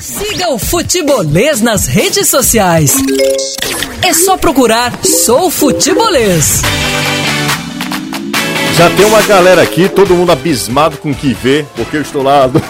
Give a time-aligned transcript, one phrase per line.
[0.00, 2.96] Siga o Futebolês nas redes sociais.
[4.02, 6.62] É só procurar Sou Futebolês.
[8.78, 12.22] Já tem uma galera aqui, todo mundo abismado com o que vê, porque eu estou
[12.22, 12.46] lá.
[12.46, 12.62] Do...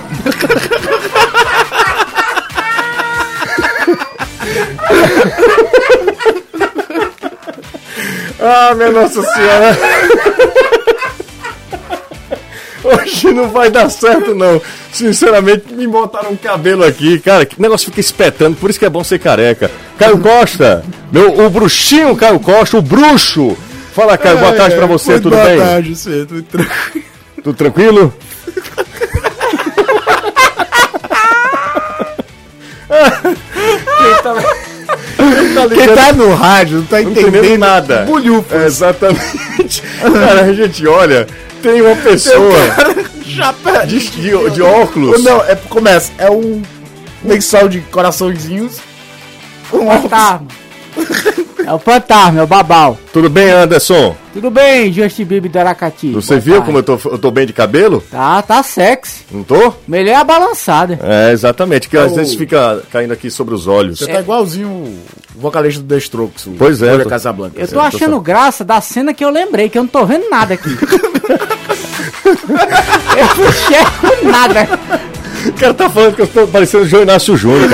[8.40, 9.78] ah, minha Nossa Senhora!
[12.82, 14.60] Hoje não vai dar certo, não.
[15.00, 17.46] Sinceramente, me montaram um cabelo aqui, cara.
[17.46, 19.70] Que negócio fica espetando, por isso que é bom ser careca.
[19.98, 23.56] Caio Costa, meu, o bruxinho Caio Costa, o bruxo.
[23.94, 25.56] Fala, Caio, boa tarde pra você, tudo boa bem?
[25.56, 27.04] Boa tarde, você, tudo tranquilo.
[27.42, 28.14] Tudo tranquilo?
[33.96, 34.34] Quem tá...
[35.74, 38.02] Quem tá no rádio não tá entendendo, entendendo nada.
[38.02, 38.60] Bulhufas.
[38.60, 39.82] É, exatamente.
[40.02, 41.26] Cara, a gente olha,
[41.62, 42.52] tem uma pessoa
[43.40, 43.86] Chapéu.
[43.86, 45.22] de, de, de óculos.
[45.22, 46.62] Não, é, começa, é um
[47.24, 48.78] lençol de coraçõezinhos.
[49.72, 50.46] Um fantasma.
[51.64, 52.98] É o fantasma, é o babau.
[53.12, 54.16] Tudo bem, Anderson?
[54.32, 56.10] Tudo bem, Justin Bieber do Aracati.
[56.12, 56.66] Você Boa viu tarde.
[56.66, 58.02] como eu tô, eu tô bem de cabelo?
[58.10, 59.24] Tá, tá sexy.
[59.30, 59.72] Não tô?
[59.86, 60.98] Melhor é a balançada.
[61.02, 62.14] É, exatamente, que às Oh.
[62.16, 63.98] vezes fica caindo aqui sobre os olhos.
[64.00, 64.98] Você tá igualzinho o
[65.36, 67.60] vocalista do The Strokes, o Pois é, Olha tô- Casablanca.
[67.60, 70.54] Eu tô achando graça da cena que eu lembrei, que eu não tô vendo nada
[70.54, 70.70] aqui.
[72.30, 74.68] eu não enxergo nada.
[75.46, 77.70] O cara tá falando que eu tô parecendo o João Inácio Júnior.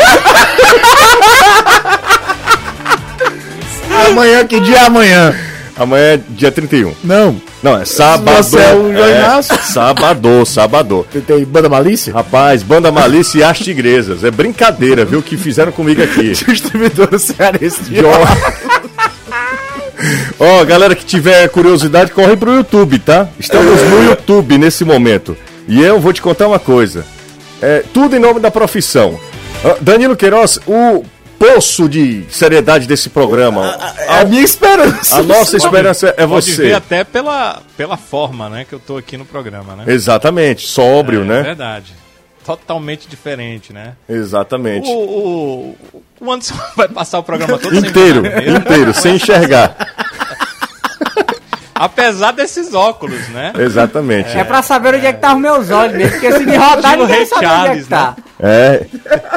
[4.08, 5.34] Amanhã, que dia é amanhã?
[5.76, 6.94] Amanhã é dia 31.
[7.04, 7.40] Não.
[7.62, 8.36] Não, é sábado.
[8.36, 9.58] Você é o João é, Inácio?
[9.62, 11.06] Sábado, sábado.
[11.12, 12.12] Tem, tem banda malícia?
[12.12, 14.24] Rapaz, Banda Malícia e as Tigresas.
[14.24, 15.18] É brincadeira, viu?
[15.18, 16.30] O que fizeram comigo aqui.
[16.46, 17.96] Distribuidora cearense de
[20.38, 23.28] Ó, galera que tiver curiosidade, corre pro YouTube, tá?
[23.38, 25.36] Estamos no YouTube nesse momento.
[25.68, 27.04] E eu vou te contar uma coisa.
[27.60, 29.18] É tudo em nome da profissão.
[29.64, 31.04] Ah, Danilo Queiroz, o
[31.38, 33.76] poço de seriedade desse programa.
[33.98, 35.16] É a minha esperança.
[35.16, 36.72] A nossa esperança é Pode ver você.
[36.72, 39.84] até pela, pela forma, né, que eu tô aqui no programa, né?
[39.86, 41.42] Exatamente, sóbrio, É né?
[41.42, 41.92] verdade.
[42.46, 43.94] Totalmente diferente, né?
[44.08, 44.88] Exatamente.
[44.88, 45.76] O, o,
[46.20, 48.56] o Anderson vai passar o programa todo sem Inteiro, mesmo.
[48.58, 49.76] inteiro, sem enxergar.
[51.74, 53.52] Apesar desses óculos, né?
[53.58, 54.30] Exatamente.
[54.30, 56.96] É pra saber onde é que tá os meus olhos mesmo, porque se me rodar,
[56.96, 58.16] ninguém Ray sabe onde é Charles, que tá.
[58.40, 58.86] É.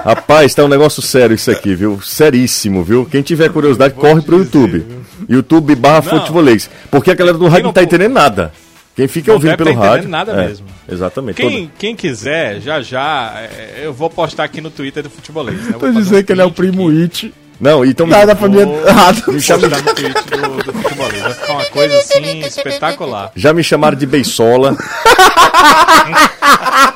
[0.06, 2.00] Rapaz, tá um negócio sério isso aqui, viu?
[2.02, 3.06] Seríssimo, viu?
[3.06, 4.86] Quem tiver curiosidade, corre pro YouTube.
[5.28, 6.20] YouTube barra Não.
[6.20, 6.70] futebolês.
[6.90, 8.54] Porque a galera do rádio não não tá entendendo nada.
[8.96, 9.94] Quem fica Não ouvindo deve pelo tá rádio.
[10.00, 10.68] entendendo nada é, mesmo.
[10.92, 11.36] Exatamente.
[11.36, 15.58] Quem, quem quiser, já já, é, eu vou postar aqui no Twitter do Futebolês.
[15.62, 15.72] Né?
[15.74, 17.34] Eu vou dizendo um que ele é o primo aqui, It.
[17.60, 18.08] Não, então.
[18.08, 19.22] Da, da família Vou errada.
[19.22, 21.22] postar no tweet do, do Futebolês.
[21.22, 23.32] Vai ficar uma coisa assim espetacular.
[23.36, 24.76] Já me chamaram de beisola.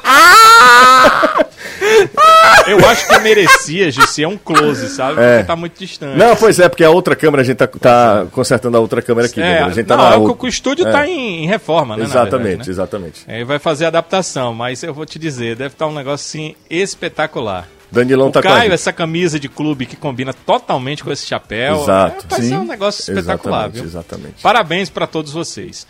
[2.67, 5.21] Eu acho que merecia, Gissi, é um close, sabe?
[5.21, 5.33] É.
[5.37, 6.17] Porque tá muito distante.
[6.17, 9.27] Não, pois é, porque a outra câmera, a gente tá, tá consertando a outra câmera
[9.27, 9.41] aqui.
[9.41, 9.65] É, entendeu?
[9.65, 10.91] a gente tá não, na é o, outra- o estúdio é.
[10.91, 12.03] tá em, em reforma, né?
[12.03, 12.73] Exatamente, verdade, né?
[12.73, 13.23] exatamente.
[13.27, 17.67] Aí vai fazer adaptação, mas eu vou te dizer, deve estar um negócio assim espetacular.
[17.91, 18.73] Danilão O tá com Caio, gente.
[18.73, 21.83] essa camisa de clube que combina totalmente com esse chapéu.
[21.83, 22.25] Exato.
[22.25, 22.57] É, vai ser Sim.
[22.57, 23.83] um negócio espetacular, Exatamente, viu?
[23.85, 24.41] exatamente.
[24.41, 25.85] Parabéns para todos vocês.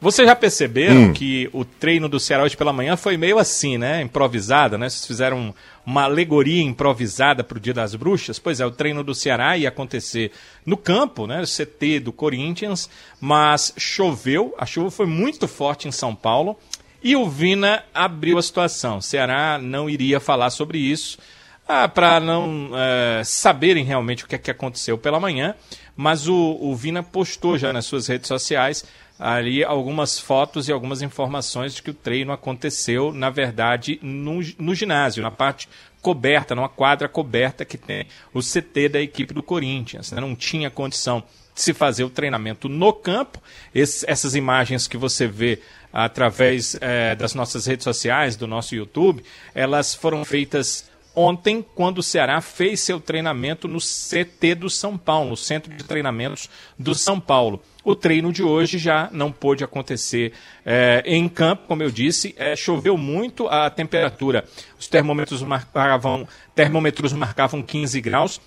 [0.00, 1.12] Vocês já perceberam Hum.
[1.12, 4.00] que o treino do Ceará hoje pela manhã foi meio assim, né?
[4.00, 4.88] Improvisada, né?
[4.88, 5.52] Vocês fizeram
[5.84, 8.38] uma alegoria improvisada para o Dia das Bruxas.
[8.38, 10.30] Pois é, o treino do Ceará ia acontecer
[10.64, 11.42] no campo, né?
[11.42, 12.88] O CT do Corinthians,
[13.20, 14.54] mas choveu.
[14.56, 16.56] A chuva foi muito forte em São Paulo
[17.02, 18.98] e o Vina abriu a situação.
[18.98, 21.18] O Ceará não iria falar sobre isso
[21.66, 25.54] ah, para não eh, saberem realmente o que é que aconteceu pela manhã,
[25.94, 28.84] mas o, o Vina postou já nas suas redes sociais
[29.18, 34.74] ali algumas fotos e algumas informações de que o treino aconteceu, na verdade, no, no
[34.74, 35.68] ginásio, na parte
[36.00, 40.12] coberta, numa quadra coberta que tem o CT da equipe do Corinthians.
[40.12, 40.20] né?
[40.20, 41.22] Não tinha condição
[41.54, 43.42] de se fazer o treinamento no campo.
[43.74, 45.60] Esse- essas imagens que você vê
[45.92, 49.24] através eh, das nossas redes sociais, do nosso YouTube,
[49.54, 50.87] elas foram feitas
[51.18, 55.82] ontem, quando o Ceará fez seu treinamento no CT do São Paulo, no Centro de
[55.82, 56.48] Treinamentos
[56.78, 57.60] do São Paulo.
[57.82, 60.32] O treino de hoje já não pôde acontecer
[60.64, 64.44] eh, em campo, como eu disse, eh, choveu muito a temperatura.
[64.78, 68.40] Os termômetros marcavam, termômetros marcavam 15 graus.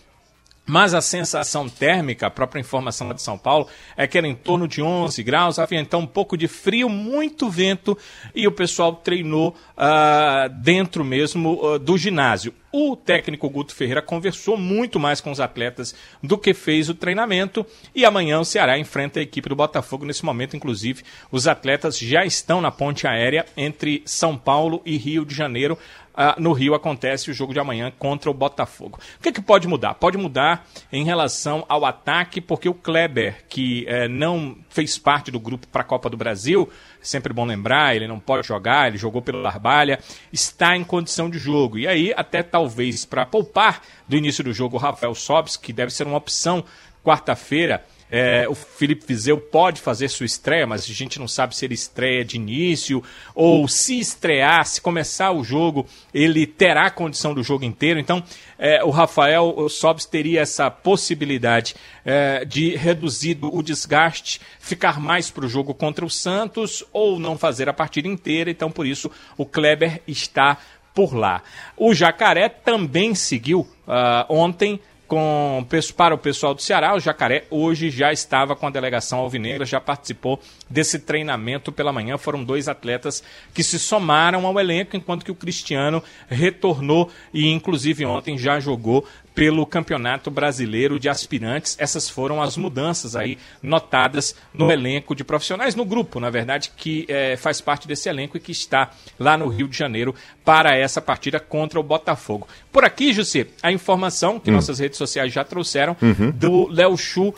[0.65, 3.67] Mas a sensação térmica, a própria informação lá de São Paulo,
[3.97, 7.49] é que era em torno de 11 graus, havia então um pouco de frio, muito
[7.49, 7.97] vento,
[8.33, 12.53] e o pessoal treinou ah, dentro mesmo ah, do ginásio.
[12.71, 17.65] O técnico Guto Ferreira conversou muito mais com os atletas do que fez o treinamento
[17.93, 20.05] e amanhã o Ceará enfrenta a equipe do Botafogo.
[20.05, 25.25] Nesse momento, inclusive, os atletas já estão na ponte aérea entre São Paulo e Rio
[25.25, 25.77] de Janeiro.
[26.13, 28.99] Ah, no Rio acontece o jogo de amanhã contra o Botafogo.
[29.17, 29.93] O que, que pode mudar?
[29.93, 35.39] Pode mudar em relação ao ataque, porque o Kleber, que eh, não fez parte do
[35.39, 36.69] grupo para a Copa do Brasil,
[37.01, 39.99] sempre bom lembrar, ele não pode jogar, ele jogou pelo Larbalha,
[40.31, 41.77] está em condição de jogo.
[41.77, 45.91] E aí, até talvez para poupar do início do jogo o Rafael Sobis, que deve
[45.91, 46.63] ser uma opção
[47.03, 51.63] quarta-feira, é, o Felipe Vizeu pode fazer sua estreia, mas a gente não sabe se
[51.63, 53.01] ele estreia de início
[53.33, 57.99] ou se estrear, se começar o jogo, ele terá a condição do jogo inteiro.
[57.99, 58.21] Então,
[58.59, 61.73] é, o Rafael Sobis teria essa possibilidade
[62.03, 67.37] é, de reduzir o desgaste, ficar mais para o jogo contra o Santos ou não
[67.37, 68.51] fazer a partida inteira.
[68.51, 70.57] Então, por isso, o Kleber está
[70.93, 71.41] por lá.
[71.77, 74.79] O Jacaré também seguiu uh, ontem
[75.11, 75.67] com,
[75.97, 76.95] para o pessoal do Ceará.
[76.95, 82.17] O Jacaré hoje já estava com a delegação alvinegra, já participou desse treinamento pela manhã.
[82.17, 83.21] Foram dois atletas
[83.53, 89.05] que se somaram ao elenco, enquanto que o Cristiano retornou e, inclusive, ontem já jogou
[89.33, 91.75] pelo Campeonato Brasileiro de Aspirantes.
[91.79, 97.05] Essas foram as mudanças aí notadas no elenco de profissionais, no grupo, na verdade, que
[97.07, 100.13] é, faz parte desse elenco e que está lá no Rio de Janeiro
[100.43, 102.47] para essa partida contra o Botafogo.
[102.71, 104.53] Por aqui, José, a informação que hum.
[104.53, 106.31] nossas redes sociais já trouxeram uhum.
[106.31, 107.35] do Léo Chu uh,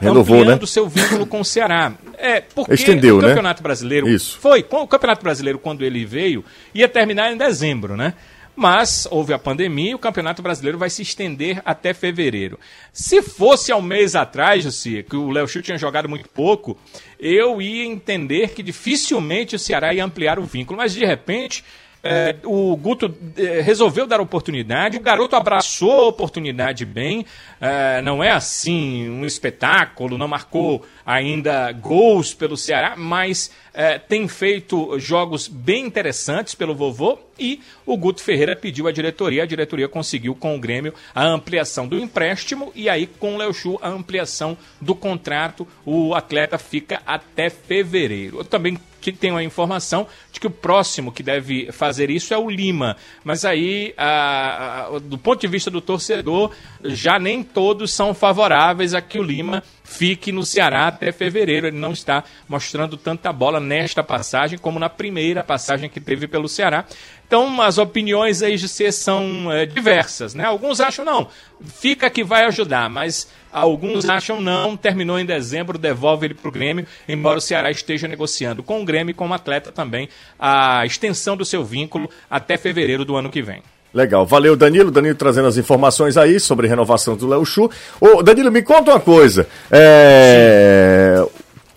[0.00, 0.66] Renovou, ampliando né?
[0.66, 1.92] seu vínculo com o Ceará.
[2.18, 3.28] É, porque Estendeu, o né?
[3.28, 3.64] Campeonato né?
[3.64, 4.38] Brasileiro Isso.
[4.38, 6.44] foi, o Campeonato Brasileiro quando ele veio
[6.74, 8.14] ia terminar em dezembro, né?
[8.56, 12.58] Mas houve a pandemia e o Campeonato Brasileiro vai se estender até fevereiro.
[12.92, 16.78] Se fosse há um mês atrás, que o Léo Chu tinha jogado muito pouco,
[17.18, 20.78] eu ia entender que dificilmente o Ceará ia ampliar o vínculo.
[20.78, 21.64] Mas de repente,
[22.06, 27.24] é, o Guto é, resolveu dar oportunidade, o garoto abraçou a oportunidade bem,
[27.58, 34.28] é, não é assim um espetáculo, não marcou ainda gols pelo Ceará, mas é, tem
[34.28, 39.88] feito jogos bem interessantes pelo vovô e o Guto Ferreira pediu à diretoria, a diretoria
[39.88, 43.88] conseguiu com o Grêmio a ampliação do empréstimo e aí com o Léo Chu a
[43.88, 48.38] ampliação do contrato, o atleta fica até fevereiro.
[48.38, 48.78] Eu também
[49.12, 53.44] tenho a informação de que o próximo que deve fazer isso é o Lima, mas
[53.44, 56.52] aí, a, a, do ponto de vista do torcedor,
[56.82, 61.66] já nem todos são favoráveis a que o Lima fique no Ceará até fevereiro.
[61.66, 66.48] Ele não está mostrando tanta bola nesta passagem como na primeira passagem que teve pelo
[66.48, 66.84] Ceará.
[67.26, 70.44] Então, as opiniões aí de ser são é, diversas, né?
[70.44, 71.28] Alguns acham não,
[71.64, 76.52] fica que vai ajudar, mas alguns acham não, terminou em dezembro, devolve ele para o
[76.52, 80.08] Grêmio, embora o Ceará esteja negociando com o Grêmio e com o atleta também
[80.38, 83.62] a extensão do seu vínculo até fevereiro do ano que vem.
[83.94, 87.70] Legal, valeu Danilo, Danilo trazendo as informações aí sobre renovação do Léo Chu.
[88.00, 89.46] Ô, Danilo, me conta uma coisa.
[89.70, 91.24] É...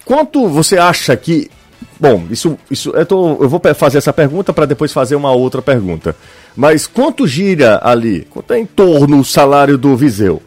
[0.04, 1.52] Quanto você acha que.
[2.00, 5.62] Bom, isso, isso eu, tô, eu vou fazer essa pergunta para depois fazer uma outra
[5.62, 6.16] pergunta.
[6.56, 8.26] Mas quanto gira ali?
[8.32, 10.42] Quanto é em torno o salário do Viseu?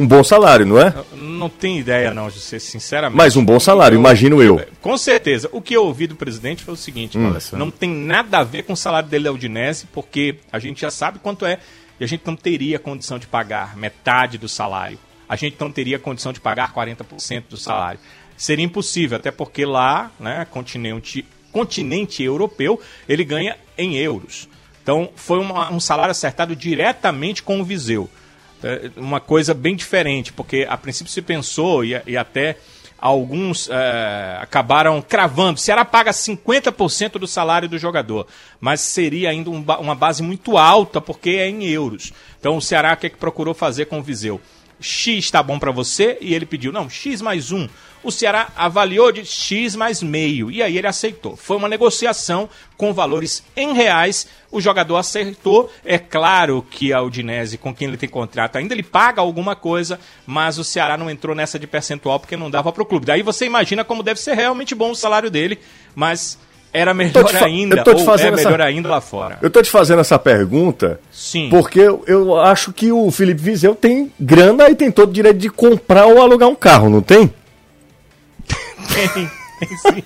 [0.00, 0.94] Um bom salário, não é?
[1.12, 3.18] Não tenho ideia, não, José, sinceramente.
[3.18, 4.58] Mas um bom salário, eu, imagino eu.
[4.80, 5.50] Com certeza.
[5.52, 7.34] O que eu ouvi do presidente foi o seguinte: hum.
[7.52, 10.90] não tem nada a ver com o salário dele da Udinese, porque a gente já
[10.90, 11.58] sabe quanto é
[12.00, 14.98] e a gente não teria condição de pagar metade do salário.
[15.28, 18.00] A gente não teria condição de pagar 40% do salário.
[18.38, 24.48] Seria impossível, até porque lá, né, continente, continente europeu, ele ganha em euros.
[24.82, 28.08] Então, foi uma, um salário acertado diretamente com o Viseu.
[28.62, 32.56] É uma coisa bem diferente, porque a princípio se pensou e, e até
[33.00, 35.58] alguns é, acabaram cravando.
[35.58, 38.26] Ceará paga 50% do salário do jogador,
[38.60, 42.12] mas seria ainda um, uma base muito alta porque é em euros.
[42.38, 44.40] Então o Ceará o que, é que procurou fazer com o Viseu?
[44.80, 47.68] X está bom para você e ele pediu, não, X mais um
[48.02, 51.36] o Ceará avaliou de X mais meio e aí ele aceitou.
[51.36, 55.70] Foi uma negociação com valores em reais, o jogador aceitou.
[55.84, 60.00] É claro que a Udinese, com quem ele tem contrato, ainda ele paga alguma coisa,
[60.26, 63.06] mas o Ceará não entrou nessa de percentual porque não dava para o clube.
[63.06, 65.58] Daí você imagina como deve ser realmente bom o salário dele,
[65.94, 66.38] mas
[66.72, 68.64] era melhor ainda, ou é melhor essa...
[68.64, 69.38] ainda lá fora?
[69.42, 71.48] Eu tô te fazendo essa pergunta Sim.
[71.50, 75.38] porque eu, eu acho que o Felipe Vizeu tem grana e tem todo o direito
[75.38, 77.32] de comprar ou alugar um carro, não tem?
[78.94, 79.30] Tem,
[79.68, 80.02] tem sim.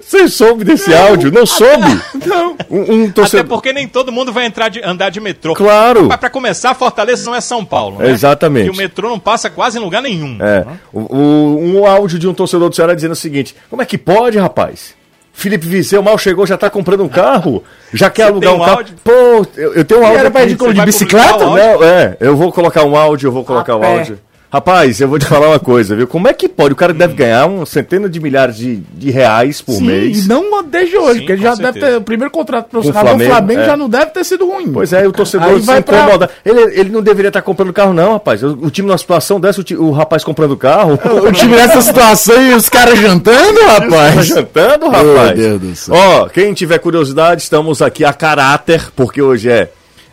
[0.00, 1.32] Você soube desse não, áudio?
[1.32, 2.00] Não soube?
[2.26, 2.56] Não.
[2.70, 3.40] Um, um torcedor...
[3.40, 5.54] Até porque nem todo mundo vai entrar de, andar de metrô.
[5.54, 6.08] Claro.
[6.08, 8.10] Para começar, Fortaleza não é São Paulo, né?
[8.10, 8.66] Exatamente.
[8.66, 10.38] E o metrô não passa quase em lugar nenhum.
[10.40, 10.66] É.
[10.92, 13.96] O, o, um áudio de um torcedor do Ceará dizendo o seguinte: Como é que
[13.96, 14.94] pode, rapaz?
[15.32, 17.64] Felipe Viseu mal chegou, já tá comprando um carro?
[17.92, 18.84] Já quer Você alugar tem um um carro?
[19.02, 20.20] Pô, eu, eu tenho um áudio.
[20.20, 21.38] era pra ir de vai bicicleta?
[21.38, 23.86] Não, é, eu vou colocar um áudio, eu vou colocar o pé.
[23.86, 24.18] áudio.
[24.52, 26.06] Rapaz, eu vou te falar uma coisa, viu?
[26.06, 26.74] Como é que pode?
[26.74, 30.26] O cara deve ganhar um centena de milhares de, de reais por Sim, mês.
[30.26, 31.86] e não desde hoje, Sim, porque ele já deve certeza.
[31.86, 31.96] ter.
[31.96, 33.64] O primeiro contrato profissional Flamengo, do Flamengo é.
[33.64, 34.70] já não deve ter sido ruim.
[34.70, 36.30] Pois é, o torcedor Aí se vai pra- incomoda.
[36.44, 38.42] Ele, ele não deveria estar comprando carro, não, rapaz.
[38.42, 40.98] O, o time numa situação dessa, o, ti- o rapaz comprando carro.
[41.26, 44.26] O time nessa situação e os caras jantando, Tá rapaz.
[44.26, 45.34] jantando, rapaz.
[45.38, 45.94] Deus do céu.
[45.94, 49.70] Ó, quem tiver curiosidade, estamos aqui a caráter, porque hoje é,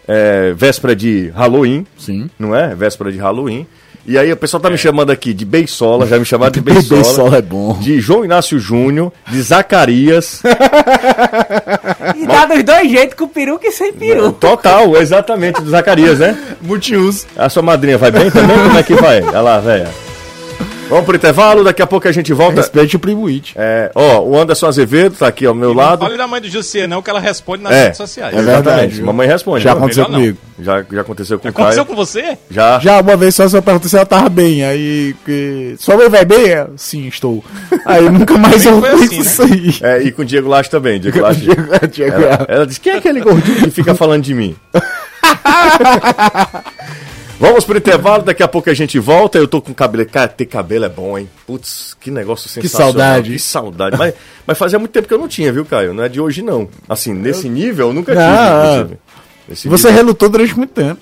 [0.07, 1.85] é véspera de Halloween.
[1.97, 2.29] Sim.
[2.39, 2.73] Não é?
[2.73, 3.67] Véspera de Halloween.
[4.09, 7.03] E aí o pessoal tá me chamando aqui de Beisola, já me chamaram de Beisola.
[7.03, 7.77] Beisola é bom.
[7.77, 10.41] De João Inácio Júnior, de Zacarias.
[12.15, 14.31] E dá dos dois jeitos, com peruca e sem peruca.
[14.39, 16.35] Total, exatamente, do Zacarias, né?
[16.59, 17.27] Multiuso.
[17.37, 18.57] A sua madrinha vai bem também?
[18.57, 19.21] Como é que vai?
[19.21, 20.08] Olha lá, velha.
[20.89, 22.61] Vamos pro intervalo, daqui a pouco a gente volta.
[22.61, 23.53] Respeite o primo It.
[23.55, 25.99] É, ó, o Anderson Azevedo tá aqui ao meu Não lado.
[26.03, 28.33] fale da mãe do Jussier, não, que ela responde nas É, redes sociais.
[28.33, 28.95] é verdade, Exatamente.
[28.95, 29.05] viu?
[29.05, 29.63] Mamãe responde.
[29.63, 29.77] Já né?
[29.77, 30.19] aconteceu melhor não.
[30.21, 30.37] comigo.
[30.61, 31.95] Já, já aconteceu com o Aconteceu Caio.
[31.95, 32.37] com você?
[32.49, 32.79] Já.
[32.79, 35.75] Já uma vez só eu perguntei se ela tava bem, aí que.
[35.77, 36.49] Sua mãe vai bem?
[36.49, 37.43] É, Sim, estou.
[37.85, 39.75] Aí nunca mais eu fiz assim, isso aí.
[39.81, 40.99] É, e com o Diego Laje também.
[40.99, 41.41] Diego Laje.
[41.41, 44.55] Diego- Diego- Ela, ela disse: quem é aquele gordinho que fica falando de mim?
[47.39, 49.37] Vamos pro intervalo, daqui a pouco a gente volta.
[49.37, 50.05] Eu tô com cabelo.
[50.05, 51.29] Cara, ter cabelo é bom, hein?
[51.47, 52.91] Putz, que negócio sensacional.
[52.91, 53.31] saudade.
[53.31, 53.97] Que saudade.
[53.97, 54.13] Mas,
[54.45, 55.93] mas fazia muito tempo que eu não tinha, viu, Caio?
[55.93, 56.67] Não é de hoje, não.
[56.87, 58.91] Assim, nesse nível eu nunca tive, Não.
[59.47, 60.99] Nesse Você nível, relutou durante muito tempo.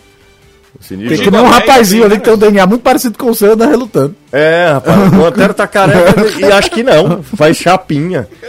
[0.92, 1.10] nível.
[1.10, 3.54] Tem que nem um rapazinho ali que tem um DNA muito parecido com o seu,
[3.54, 4.16] anda relutando.
[4.32, 7.24] É, rapaz, o Antero tá careca e acho que não.
[7.24, 8.28] Faz chapinha.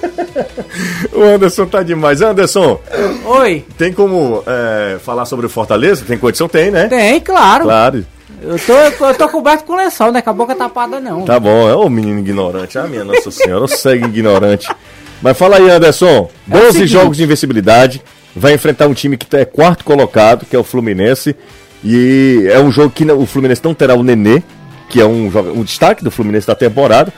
[1.12, 2.22] O Anderson tá demais.
[2.22, 2.80] Anderson,
[3.26, 3.64] Oi.
[3.76, 6.04] tem como é, falar sobre o Fortaleza?
[6.06, 6.48] Tem condição?
[6.48, 6.88] Tem, né?
[6.88, 7.64] Tem, claro.
[7.64, 8.06] Claro.
[8.42, 10.22] Eu, tô, eu, tô, coberto com lençol, né?
[10.22, 11.22] Com a boca tapada, não.
[11.24, 12.78] Tá bom, é o menino ignorante.
[12.78, 14.68] Ah, minha Nossa Senhora, segue ignorante.
[15.20, 16.30] Mas fala aí, Anderson.
[16.46, 16.86] 12 seguinte.
[16.88, 18.02] jogos de invencibilidade.
[18.34, 21.36] Vai enfrentar um time que é quarto colocado, que é o Fluminense.
[21.84, 24.42] E é um jogo que o Fluminense não terá o Nenê,
[24.88, 27.12] que é um, um destaque do Fluminense da temporada.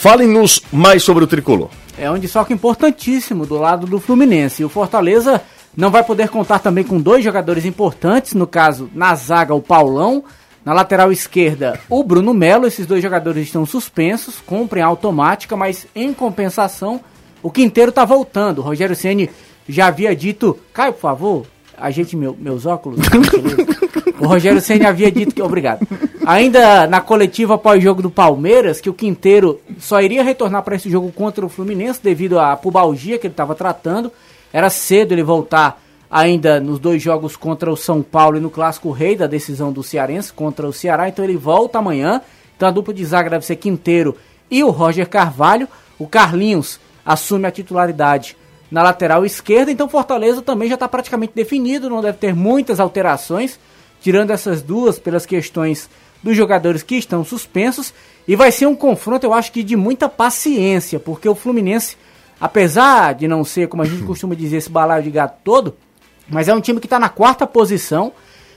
[0.00, 1.68] Falem-nos mais sobre o tricolor.
[1.98, 4.64] É um desfoque importantíssimo do lado do Fluminense.
[4.64, 5.42] O Fortaleza
[5.76, 10.24] não vai poder contar também com dois jogadores importantes, no caso, na zaga, o Paulão,
[10.64, 12.66] na lateral esquerda, o Bruno Melo.
[12.66, 16.98] Esses dois jogadores estão suspensos, cumprem a automática, mas em compensação,
[17.42, 18.60] o Quinteiro tá voltando.
[18.60, 19.28] O Rogério Ceni
[19.68, 23.00] já havia dito, Caio, por favor, ajeite meu, meus óculos.
[24.20, 25.42] O Rogério Senna havia dito que.
[25.42, 25.86] Obrigado.
[26.26, 31.10] Ainda na coletiva pós-jogo do Palmeiras, que o Quinteiro só iria retornar para esse jogo
[31.10, 34.12] contra o Fluminense devido à pubalgia que ele estava tratando.
[34.52, 38.90] Era cedo ele voltar ainda nos dois jogos contra o São Paulo e no Clássico
[38.90, 41.08] Rei da decisão do Cearense contra o Ceará.
[41.08, 42.20] Então ele volta amanhã.
[42.56, 44.16] Então a dupla de zaga deve ser Quinteiro
[44.50, 45.66] e o Roger Carvalho.
[45.98, 48.36] O Carlinhos assume a titularidade
[48.70, 49.70] na lateral esquerda.
[49.70, 53.58] Então Fortaleza também já está praticamente definido, não deve ter muitas alterações,
[54.00, 55.88] tirando essas duas pelas questões
[56.22, 57.92] dos jogadores que estão suspensos.
[58.26, 61.96] E vai ser um confronto, eu acho que de muita paciência, porque o Fluminense,
[62.40, 65.76] apesar de não ser, como a gente costuma dizer, esse balaio de gato todo,
[66.28, 68.12] mas é um time que está na quarta posição,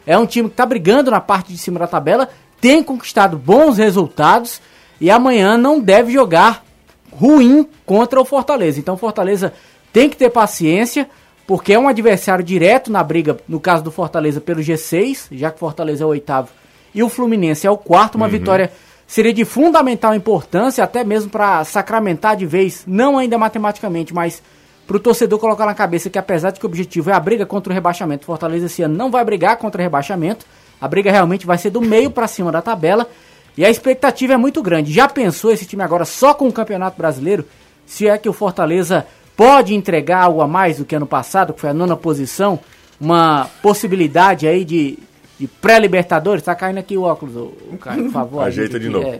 [0.06, 3.78] é um time que está brigando na parte de cima da tabela, tem conquistado bons
[3.78, 4.62] resultados
[5.00, 6.64] e amanhã não deve jogar
[7.12, 8.80] ruim contra o Fortaleza.
[8.80, 9.54] Então o Fortaleza
[9.92, 11.10] tem que ter paciência,
[11.46, 15.58] porque é um adversário direto na briga, no caso do Fortaleza, pelo G6, já que
[15.58, 16.50] o Fortaleza é o oitavo
[16.94, 18.16] e o Fluminense é o quarto.
[18.16, 18.72] Uma vitória
[19.08, 24.42] seria de fundamental importância, até mesmo para sacramentar de vez, não ainda matematicamente, mas
[24.88, 27.46] para o torcedor colocar na cabeça que apesar de que o objetivo é a briga
[27.46, 30.46] contra o rebaixamento, Fortaleza esse ano não vai brigar contra o rebaixamento,
[30.80, 33.08] a briga realmente vai ser do meio para cima da tabela.
[33.56, 34.92] E a expectativa é muito grande.
[34.92, 37.46] Já pensou esse time agora só com o Campeonato Brasileiro?
[37.86, 41.62] Se é que o Fortaleza pode entregar algo a mais do que ano passado, que
[41.62, 42.60] foi a nona posição,
[43.00, 44.98] uma possibilidade aí de,
[45.40, 46.44] de pré-libertadores?
[46.44, 48.44] Tá caindo aqui o óculos, ô, ô Caio, por favor.
[48.48, 48.94] Ajeita de aqui.
[48.96, 49.08] novo.
[49.08, 49.20] É.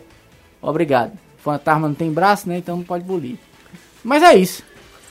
[0.62, 1.12] Obrigado.
[1.44, 2.58] Fantasma não tem braço, né?
[2.58, 3.36] Então não pode bulir.
[4.04, 4.64] Mas é isso.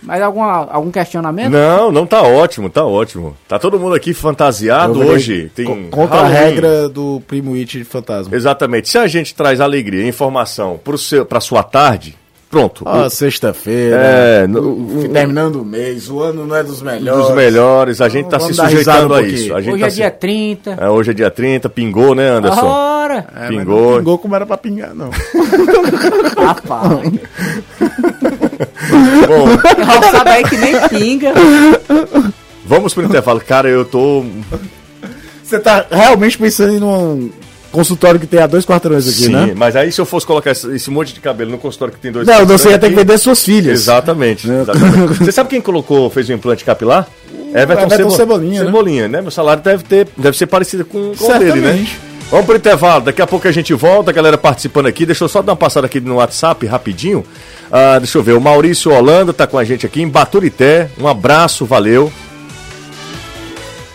[0.02, 1.50] Mais alguma, algum questionamento?
[1.52, 3.36] Não, não tá ótimo, tá ótimo.
[3.46, 5.48] Tá todo mundo aqui fantasiado hoje.
[5.54, 8.34] Tem co- Contra a regra do primo It de fantasma.
[8.34, 8.88] Exatamente.
[8.88, 10.80] Se a gente traz alegria e informação
[11.28, 12.16] pra sua tarde,
[12.52, 12.84] pronto.
[12.86, 13.96] Ó, sexta-feira.
[13.96, 17.26] É, no- terminando o mês, o ano não é dos melhores.
[17.26, 19.54] dos melhores, a gente tá Vamos se sujeitando um a isso.
[19.54, 20.76] A gente Hoje tá é se- dia 30.
[20.78, 22.66] É, hoje é dia 30, pingou, né, Anderson?
[22.66, 23.26] Ora!
[23.34, 23.90] É, Pingou.
[23.92, 25.10] Não pingou como era pra pingar, não.
[26.36, 27.10] Rapaz.
[29.26, 29.46] Bom,
[29.84, 31.32] Roçada aí que nem pinga.
[32.64, 33.40] vamos pro intervalo.
[33.40, 34.24] Cara, eu tô.
[35.42, 37.30] Você tá realmente pensando em um
[37.72, 39.54] consultório que tem a dois quarteirões aqui, Sim, né?
[39.56, 42.26] mas aí se eu fosse colocar esse, monte de cabelo no consultório que tem dois
[42.26, 43.80] Não, você ia ter que vender suas filhas.
[43.80, 44.46] Exatamente.
[44.46, 44.60] Né?
[44.62, 45.18] exatamente.
[45.24, 47.08] Você sabe quem colocou, fez o implante capilar?
[47.54, 48.66] Everton, Everton Cebo- Cebolinha, né?
[48.66, 49.20] Cebolinha, né?
[49.22, 51.86] Meu salário deve, ter, deve ser parecido com, com o dele, né?
[52.30, 55.04] Vamos pro intervalo, daqui a pouco a gente volta, a galera participando aqui.
[55.04, 57.24] Deixa eu só dar uma passada aqui no WhatsApp rapidinho.
[57.70, 60.88] Ah, deixa eu ver, o Maurício Holanda tá com a gente aqui em Baturité.
[60.98, 62.10] Um abraço, valeu.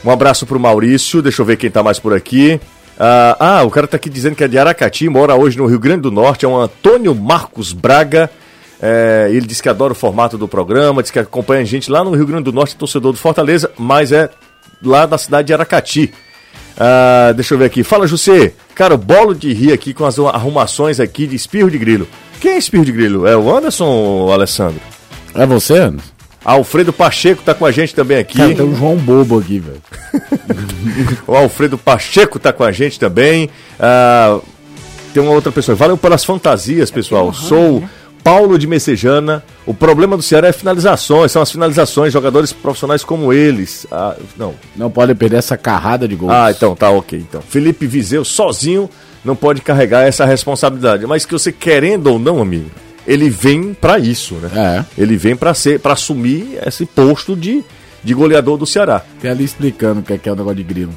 [0.06, 2.62] Um abraço pro Maurício, deixa eu ver quem tá mais por aqui.
[3.00, 5.80] Ah, ah, o cara tá aqui dizendo que é de Aracati, mora hoje no Rio
[5.80, 8.30] Grande do Norte, é um Antônio Marcos Braga.
[8.82, 12.04] É, ele disse que adora o formato do programa, diz que acompanha a gente lá
[12.04, 14.30] no Rio Grande do Norte, torcedor do Fortaleza, mas é
[14.84, 16.14] lá da cidade de Aracati.
[16.80, 17.84] Ah, deixa eu ver aqui.
[17.84, 18.54] Fala, José.
[18.76, 22.08] Cara, bolo de rir aqui com as arrumações aqui de espirro de grilo.
[22.40, 23.26] Quem é espirro de grilo?
[23.26, 24.82] É o Anderson ou o Alessandro?
[25.34, 26.17] É você, Anderson?
[26.48, 28.38] Alfredo Pacheco tá com a gente também aqui.
[28.38, 29.82] Cara, tem um João Bobo aqui, velho.
[31.28, 33.50] O Alfredo Pacheco tá com a gente também.
[33.78, 34.40] Ah,
[35.14, 35.76] tem uma outra pessoa.
[35.76, 37.34] Valeu pelas fantasias, pessoal.
[37.34, 37.84] Sou
[38.24, 39.44] Paulo de Messejana.
[39.66, 41.34] O problema do Ceará é finalizações.
[41.34, 42.14] São as finalizações.
[42.14, 43.86] Jogadores profissionais como eles.
[43.92, 44.56] Ah, não.
[44.74, 46.32] Não pode perder essa carrada de gols.
[46.32, 47.20] Ah, então tá ok.
[47.20, 47.42] Então.
[47.42, 48.90] Felipe Vizeu sozinho
[49.24, 51.06] não pode carregar essa responsabilidade.
[51.06, 52.72] Mas que você querendo ou não, amigo,
[53.08, 54.50] ele vem pra isso, né?
[54.54, 55.02] É.
[55.02, 57.64] Ele vem pra ser, para assumir esse posto de,
[58.04, 59.02] de goleador do Ceará.
[59.22, 60.94] Tem ali explicando o que é, que é o negócio de grilo.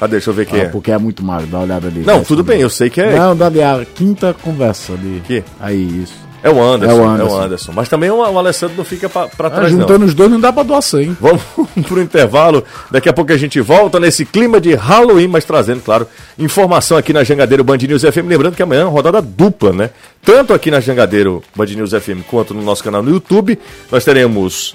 [0.00, 0.68] Ah, deixa eu ver quem Ah, é.
[0.68, 2.00] Porque é muito magro, dá uma olhada ali.
[2.00, 3.16] Não, tudo bem, eu sei que é.
[3.16, 5.22] Não, dá ali a quinta conversa ali.
[5.24, 5.44] Que?
[5.60, 6.14] Aí, isso.
[6.42, 7.40] É o Anderson, É é o o Anderson.
[7.42, 7.72] Anderson.
[7.74, 9.80] Mas também o, o Alessandro não fica pra, pra Ah, trás, não.
[9.80, 11.16] juntando os dois não dá pra doar 100.
[11.20, 11.42] Vamos
[11.86, 12.64] pro intervalo.
[12.90, 16.06] Daqui a pouco a gente volta nesse clima de Halloween, mas trazendo, claro,
[16.38, 18.26] informação aqui na Jangadeiro Band News FM.
[18.26, 19.90] Lembrando que amanhã é uma rodada dupla, né?
[20.24, 23.58] Tanto aqui na Jangadeiro Band News FM quanto no nosso canal no YouTube.
[23.90, 24.74] Nós teremos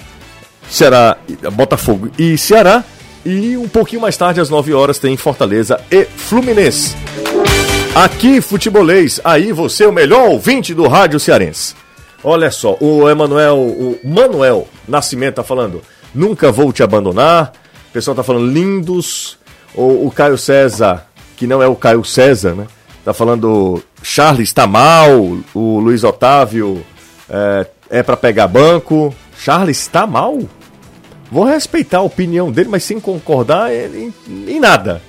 [0.70, 1.18] Ceará,
[1.54, 2.84] Botafogo e Ceará.
[3.26, 6.96] E um pouquinho mais tarde, às 9 horas, tem Fortaleza e Fluminense.
[7.98, 11.74] Aqui, futebolês, aí você é o melhor ouvinte do rádio cearense.
[12.24, 15.82] Olha só, o Emanuel, o Manuel Nascimento tá falando,
[16.14, 17.54] nunca vou te abandonar.
[17.90, 19.40] O pessoal tá falando lindos.
[19.74, 22.68] O, o Caio César, que não é o Caio César, né?
[23.04, 25.10] Tá falando Charles tá mal,
[25.56, 26.86] o Luiz Otávio
[27.28, 29.12] é, é para pegar banco.
[29.40, 30.38] Charles tá mal?
[31.32, 35.02] Vou respeitar a opinião dele, mas sem concordar em, em nada.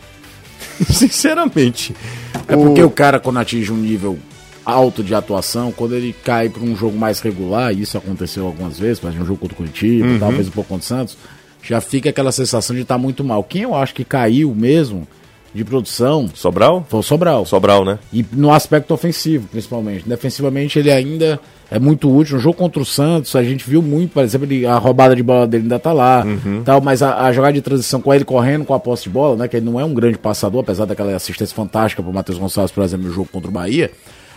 [0.89, 1.95] Sinceramente.
[2.47, 4.19] É porque o cara, quando atinge um nível
[4.65, 8.79] alto de atuação, quando ele cai para um jogo mais regular, e isso aconteceu algumas
[8.79, 11.17] vezes, exemplo, um jogo contra o Curitiba, talvez um pouco contra o Santos,
[11.63, 13.43] já fica aquela sensação de estar muito mal.
[13.43, 15.07] Quem eu acho que caiu mesmo
[15.55, 16.85] de produção Sobral?
[16.89, 17.45] foi o Sobral.
[17.47, 17.99] Sobral, né?
[18.13, 20.09] E no aspecto ofensivo, principalmente.
[20.09, 22.37] Defensivamente, ele ainda é muito útil.
[22.37, 25.23] No jogo contra o Santos, a gente viu muito, por exemplo, ele- a roubada de
[25.23, 26.25] bola dele ainda tá lá,
[26.65, 29.37] tal, mas a, a jogada de transição com ele correndo com a posse de bola,
[29.37, 29.49] né?
[29.49, 32.83] Que ele não é um grande passador, apesar daquela assistência fantástica pro Matheus Gonçalves, por
[32.85, 33.91] exemplo, no jogo contra o Bahia.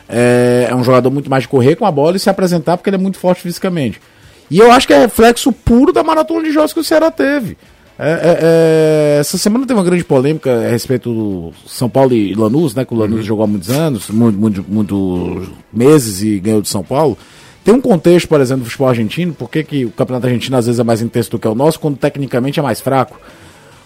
[0.09, 2.89] É, é um jogador muito mais de correr com a bola e se apresentar porque
[2.89, 4.01] ele é muito forte fisicamente.
[4.49, 7.57] E eu acho que é reflexo puro da maratona de jogos que o Ceará teve.
[8.03, 12.33] É, é, é, essa semana teve uma grande polêmica a respeito do São Paulo e
[12.33, 12.83] Lanús, né?
[12.83, 16.83] Que o Lanús jogou há muitos anos, muito, muito, muitos meses e ganhou de São
[16.83, 17.15] Paulo.
[17.63, 20.65] Tem um contexto, por exemplo, do futebol argentino, por que que o campeonato argentino às
[20.65, 23.21] vezes é mais intenso do que o nosso, quando tecnicamente é mais fraco.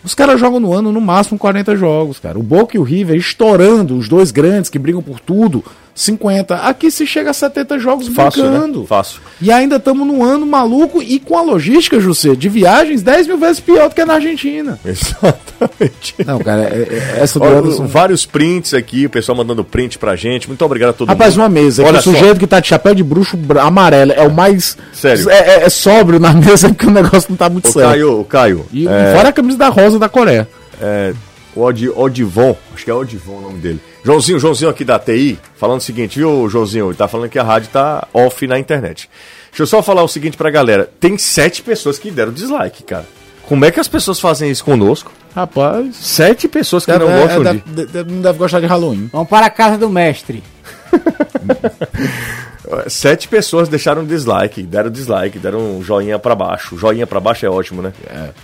[0.02, 2.40] Os caras jogam no ano no máximo 40 jogos, cara.
[2.40, 5.62] O Boca e o River estourando, os dois grandes que brigam por tudo,
[5.96, 6.56] 50.
[6.56, 8.82] Aqui se chega a 70 jogos Fácil, brincando.
[8.82, 8.86] né?
[8.86, 9.22] Fácil.
[9.42, 13.38] E ainda estamos num ano maluco e com a logística, José, de viagens 10 mil
[13.38, 14.78] vezes pior do que na Argentina.
[14.86, 16.16] Exatamente.
[16.26, 17.88] Não, cara, é- é- essa do Olha, Anderson.
[17.88, 20.48] vários prints aqui, o pessoal mandando print pra gente.
[20.48, 21.44] Muito obrigado a todo Rapaz, mundo.
[21.44, 21.84] uma mesa.
[21.86, 24.78] Olha o sujeito que tá de chapéu de bruxo amarelo é o mais.
[24.92, 25.30] Sério?
[25.30, 27.88] É, é- é sóbrio na mesa porque o negócio não tá muito O certo.
[27.88, 30.48] Caio, o Caio, E, é, fora a camisa da rosa da Coreia.
[30.82, 31.14] é,
[31.56, 33.80] o Odi- Odivon, acho que é Odivon o nome dele.
[34.06, 36.90] Joãozinho, Joãozinho aqui da TI, falando o seguinte, viu, Joãozinho?
[36.90, 39.10] Ele tá falando que a rádio tá off na internet.
[39.50, 40.88] Deixa eu só falar o seguinte pra galera.
[41.00, 43.06] Tem sete pessoas que deram dislike, cara.
[43.48, 45.12] Como é que as pessoas fazem isso conosco?
[45.36, 45.96] Rapaz.
[45.96, 47.60] Sete pessoas que não é- gostam é- de...
[47.62, 49.10] deve- deve- não deve gostar de Halloween.
[49.12, 50.44] Vamos para a casa do mestre.
[52.88, 56.76] Sete pessoas deixaram dislike, deram dislike, deram um joinha pra baixo.
[56.78, 57.94] Joinha pra baixo é ótimo, né?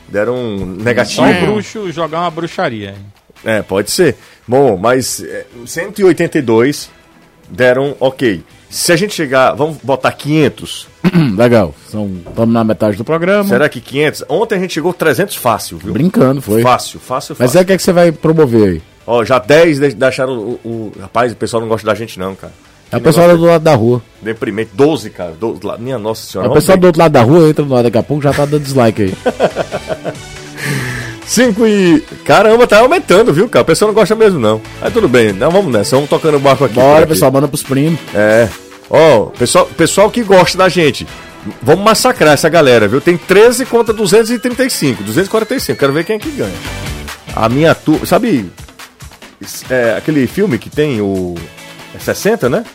[0.07, 1.21] Deram um negativo.
[1.21, 2.95] Só um bruxo jogar uma bruxaria.
[3.45, 4.15] É, pode ser.
[4.47, 6.89] Bom, mas é, 182
[7.49, 8.43] deram ok.
[8.69, 10.87] Se a gente chegar, vamos botar 500.
[11.13, 11.75] Hum, legal.
[11.85, 13.43] Estamos na metade do programa.
[13.49, 14.23] Será que 500?
[14.29, 15.91] Ontem a gente chegou 300 fácil, viu?
[15.93, 16.61] Brincando, foi.
[16.61, 17.59] Fácil, fácil, Mas fácil.
[17.59, 18.81] é o que, é que você vai promover aí?
[19.05, 22.33] Ó, já 10 de- deixaram o, o- Rapaz, o pessoal não gosta da gente não,
[22.35, 22.53] cara.
[22.91, 24.01] É o pessoal do lado da rua.
[24.21, 24.71] Deprimente.
[24.73, 25.31] 12, cara.
[25.39, 26.47] 12, lá- minha nossa É senhora.
[26.47, 28.31] o vamos pessoal do outro lado da rua entra no ar daqui a pouco já
[28.33, 29.13] tá dando dislike aí.
[31.31, 32.01] 5 e.
[32.25, 33.63] Caramba, tá aumentando, viu, cara?
[33.63, 34.61] O pessoal não gosta mesmo, não.
[34.81, 36.75] Mas tudo bem, não, vamos nessa, vamos tocando o barco aqui.
[36.75, 37.07] Bora, aqui.
[37.07, 37.97] pessoal, manda pros primos.
[38.13, 38.49] É.
[38.89, 41.07] Ó, pessoal, pessoal que gosta da gente,
[41.61, 42.99] vamos massacrar essa galera, viu?
[42.99, 45.79] Tem 13 contra 235, 245.
[45.79, 46.51] Quero ver quem é que ganha.
[47.33, 48.05] A minha turma.
[48.05, 48.51] Sabe.
[49.69, 51.35] é, aquele filme que tem o.
[51.95, 52.65] É 60, né?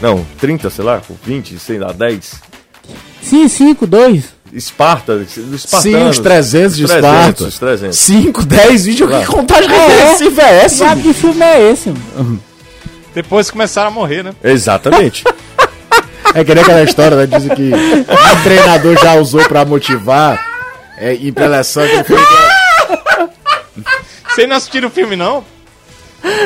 [0.00, 2.40] Não, 30, sei lá, 20, sei lá, 10.
[3.20, 4.35] Sim, 5, 2.
[4.52, 6.10] Esparta, do Sim, Espartanos.
[6.10, 7.44] os 300 de Os Esparta.
[7.44, 7.98] Os 300.
[7.98, 9.10] 5, 10 vídeos.
[9.10, 9.20] Lá.
[9.20, 10.76] Que contagem regressiva é essa?
[10.86, 11.90] Sabe que filme é esse?
[11.90, 12.40] mano?
[13.14, 14.32] Depois começaram a morrer, né?
[14.44, 15.24] Exatamente.
[16.34, 17.26] É que nem aquela história, né?
[17.26, 20.38] Dizem que o treinador já usou pra motivar.
[20.98, 22.20] É, em preleção que ele fez.
[24.28, 25.44] Vocês não assistiram o filme, não?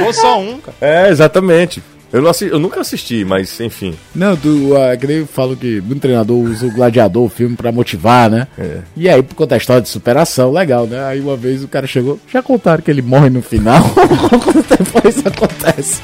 [0.04, 0.76] Ou só um, cara.
[0.80, 1.82] é, exatamente.
[2.12, 3.94] Eu, não assi- eu nunca assisti, mas enfim.
[4.14, 7.70] Não, do, uh, que nem falam que muito treinador usa o gladiador, o filme, pra
[7.70, 8.48] motivar, né?
[8.58, 8.78] É.
[8.96, 11.04] E aí, por conta da história de superação, legal, né?
[11.04, 13.82] Aí uma vez o cara chegou, já contaram que ele morre no final?
[14.42, 16.00] Quanto tempo isso acontece?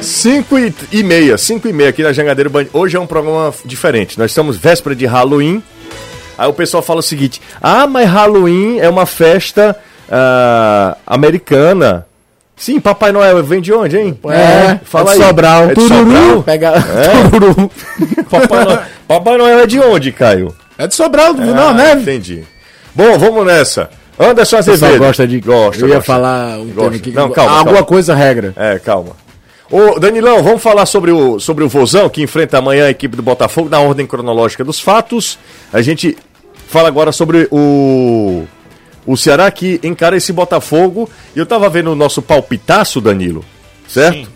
[0.00, 2.66] 5 e, e meia, 5 e meia aqui na Jangadeiro Band.
[2.72, 4.18] Hoje é um programa diferente.
[4.18, 5.62] Nós estamos véspera de Halloween.
[6.38, 9.76] Aí o pessoal fala o seguinte: Ah, mas Halloween é uma festa
[10.10, 12.06] ah, americana.
[12.60, 14.18] Sim, Papai Noel vem de onde, hein?
[14.84, 15.26] fala é de aí.
[15.28, 15.62] Sobral.
[15.64, 15.96] É de Tururu.
[16.12, 16.42] Sobral?
[16.42, 16.68] Pega...
[16.76, 17.24] É?
[17.30, 17.70] Tururu.
[18.30, 20.54] Papai, Noel, Papai Noel é de onde, Caio?
[20.76, 21.92] É de Sobral, não, Ah, né?
[21.94, 22.44] Entendi.
[22.94, 23.88] Bom, vamos nessa.
[24.18, 24.98] Anderson Azevedo.
[24.98, 25.40] gosta de.
[25.40, 26.06] Gosta, Eu ia gosta.
[26.12, 26.80] falar um Gosta.
[26.82, 27.10] termo aqui.
[27.12, 27.86] Não, calma, Alguma calma.
[27.86, 28.52] coisa regra.
[28.54, 29.12] É, calma.
[29.70, 33.22] Ô, Danilão, vamos falar sobre o, sobre o Vozão, que enfrenta amanhã a equipe do
[33.22, 35.38] Botafogo, na ordem cronológica dos fatos.
[35.72, 36.18] A gente
[36.68, 38.42] fala agora sobre o,
[39.12, 41.10] o Ceará que encara esse Botafogo.
[41.34, 43.44] E eu tava vendo o nosso palpitaço, Danilo,
[43.88, 44.26] certo?
[44.26, 44.28] Sim.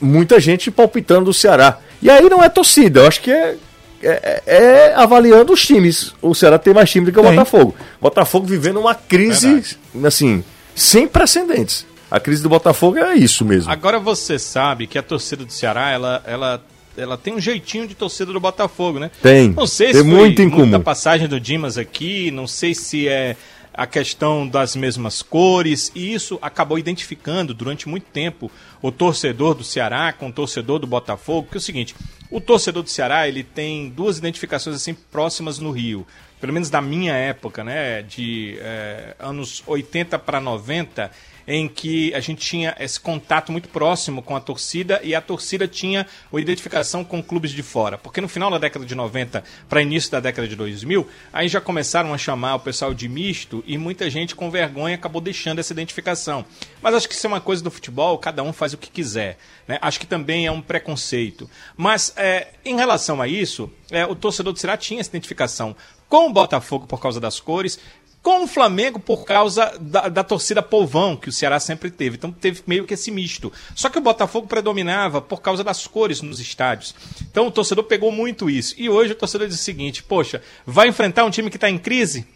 [0.00, 1.78] Muita gente palpitando o Ceará.
[2.00, 3.56] E aí não é torcida, eu acho que é,
[4.02, 6.14] é, é avaliando os times.
[6.22, 7.32] O Ceará tem mais time do que o Tem.
[7.32, 7.74] Botafogo.
[8.00, 10.42] Botafogo vivendo uma crise, assim,
[10.74, 11.86] sem precedentes.
[12.10, 13.70] A crise do Botafogo é isso mesmo.
[13.70, 16.62] Agora você sabe que a torcida do Ceará, ela, ela,
[16.96, 19.10] ela tem um jeitinho de torcida do Botafogo, né?
[19.20, 19.50] Tem.
[19.50, 20.62] Não sei Tem se muito foi em comum.
[20.62, 23.36] muita passagem do Dimas aqui, não sei se é
[23.76, 29.62] a questão das mesmas cores, e isso acabou identificando durante muito tempo o torcedor do
[29.62, 31.94] Ceará com o torcedor do Botafogo, que é o seguinte,
[32.30, 36.06] o torcedor do Ceará, ele tem duas identificações assim próximas no Rio,
[36.40, 41.10] pelo menos da minha época, né, de eh, anos 80 para 90,
[41.46, 45.68] em que a gente tinha esse contato muito próximo com a torcida e a torcida
[45.68, 47.96] tinha uma identificação com clubes de fora.
[47.96, 51.60] Porque no final da década de 90 para início da década de 2000, aí já
[51.60, 55.72] começaram a chamar o pessoal de misto e muita gente com vergonha acabou deixando essa
[55.72, 56.44] identificação.
[56.82, 59.38] Mas acho que isso é uma coisa do futebol, cada um faz o que quiser.
[59.68, 59.78] Né?
[59.80, 61.48] Acho que também é um preconceito.
[61.76, 65.76] Mas é, em relação a isso, é, o torcedor do Ceará tinha essa identificação
[66.08, 67.78] com o Botafogo por causa das cores,
[68.26, 72.16] com o Flamengo por causa da, da, torcida povão que o Ceará sempre teve.
[72.16, 73.52] Então teve meio que esse misto.
[73.72, 76.92] Só que o Botafogo predominava por causa das cores nos estádios.
[77.30, 78.74] Então o torcedor pegou muito isso.
[78.76, 81.78] E hoje o torcedor diz o seguinte: poxa, vai enfrentar um time que está em
[81.78, 82.26] crise?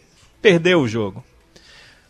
[0.40, 1.24] Perdeu o jogo.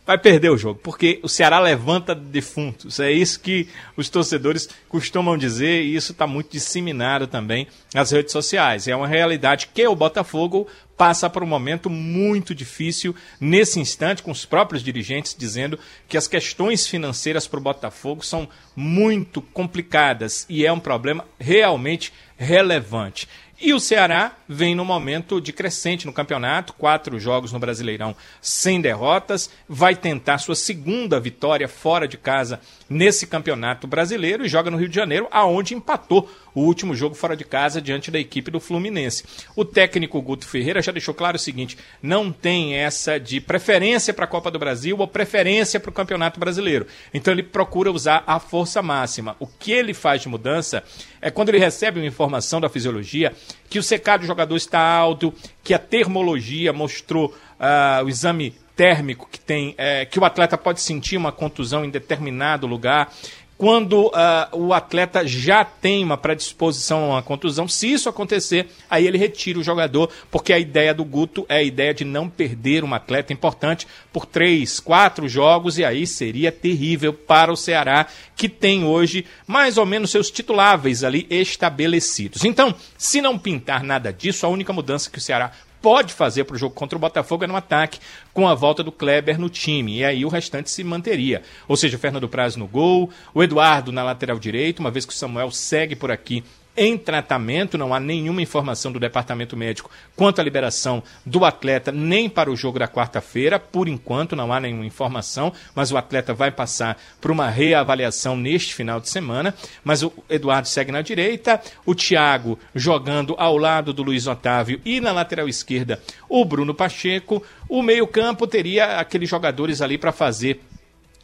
[0.05, 2.99] Vai perder o jogo, porque o Ceará levanta defuntos.
[2.99, 8.31] É isso que os torcedores costumam dizer, e isso está muito disseminado também nas redes
[8.31, 8.87] sociais.
[8.87, 10.67] É uma realidade que o Botafogo
[11.01, 16.27] passa por um momento muito difícil nesse instante, com os próprios dirigentes dizendo que as
[16.27, 23.27] questões financeiras para o Botafogo são muito complicadas e é um problema realmente relevante.
[23.59, 28.81] E o Ceará vem no momento de crescente no campeonato, quatro jogos no Brasileirão sem
[28.81, 32.59] derrotas, vai tentar sua segunda vitória fora de casa
[32.89, 37.35] nesse campeonato brasileiro e joga no Rio de Janeiro, aonde empatou o último jogo fora
[37.35, 39.23] de casa diante da equipe do Fluminense.
[39.55, 44.25] O técnico Guto Ferreira já deixou claro o seguinte: não tem essa de preferência para
[44.25, 46.87] a Copa do Brasil ou preferência para o Campeonato Brasileiro.
[47.13, 49.35] Então ele procura usar a força máxima.
[49.39, 50.83] O que ele faz de mudança
[51.21, 53.33] é quando ele recebe uma informação da fisiologia
[53.69, 55.33] que o secado do jogador está alto,
[55.63, 60.81] que a termologia mostrou uh, o exame térmico que tem, é, que o atleta pode
[60.81, 63.13] sentir uma contusão em determinado lugar.
[63.61, 64.11] Quando uh,
[64.53, 69.59] o atleta já tem uma predisposição a uma contusão, se isso acontecer, aí ele retira
[69.59, 73.31] o jogador, porque a ideia do Guto é a ideia de não perder um atleta
[73.31, 79.25] importante por três, quatro jogos, e aí seria terrível para o Ceará, que tem hoje
[79.45, 82.43] mais ou menos seus tituláveis ali estabelecidos.
[82.43, 86.55] Então, se não pintar nada disso, a única mudança que o Ceará pode fazer para
[86.55, 87.99] o jogo contra o Botafogo é no ataque,
[88.33, 89.97] com a volta do Kleber no time.
[89.97, 91.41] E aí o restante se manteria.
[91.67, 95.13] Ou seja, o Fernando Praz no gol, o Eduardo na lateral direito, uma vez que
[95.13, 96.43] o Samuel segue por aqui
[96.75, 102.29] em tratamento, não há nenhuma informação do departamento médico quanto à liberação do atleta, nem
[102.29, 103.59] para o jogo da quarta-feira.
[103.59, 108.73] Por enquanto, não há nenhuma informação, mas o atleta vai passar por uma reavaliação neste
[108.73, 109.53] final de semana.
[109.83, 115.01] Mas o Eduardo segue na direita, o Thiago jogando ao lado do Luiz Otávio e
[115.01, 117.43] na lateral esquerda o Bruno Pacheco.
[117.67, 120.61] O meio-campo teria aqueles jogadores ali para fazer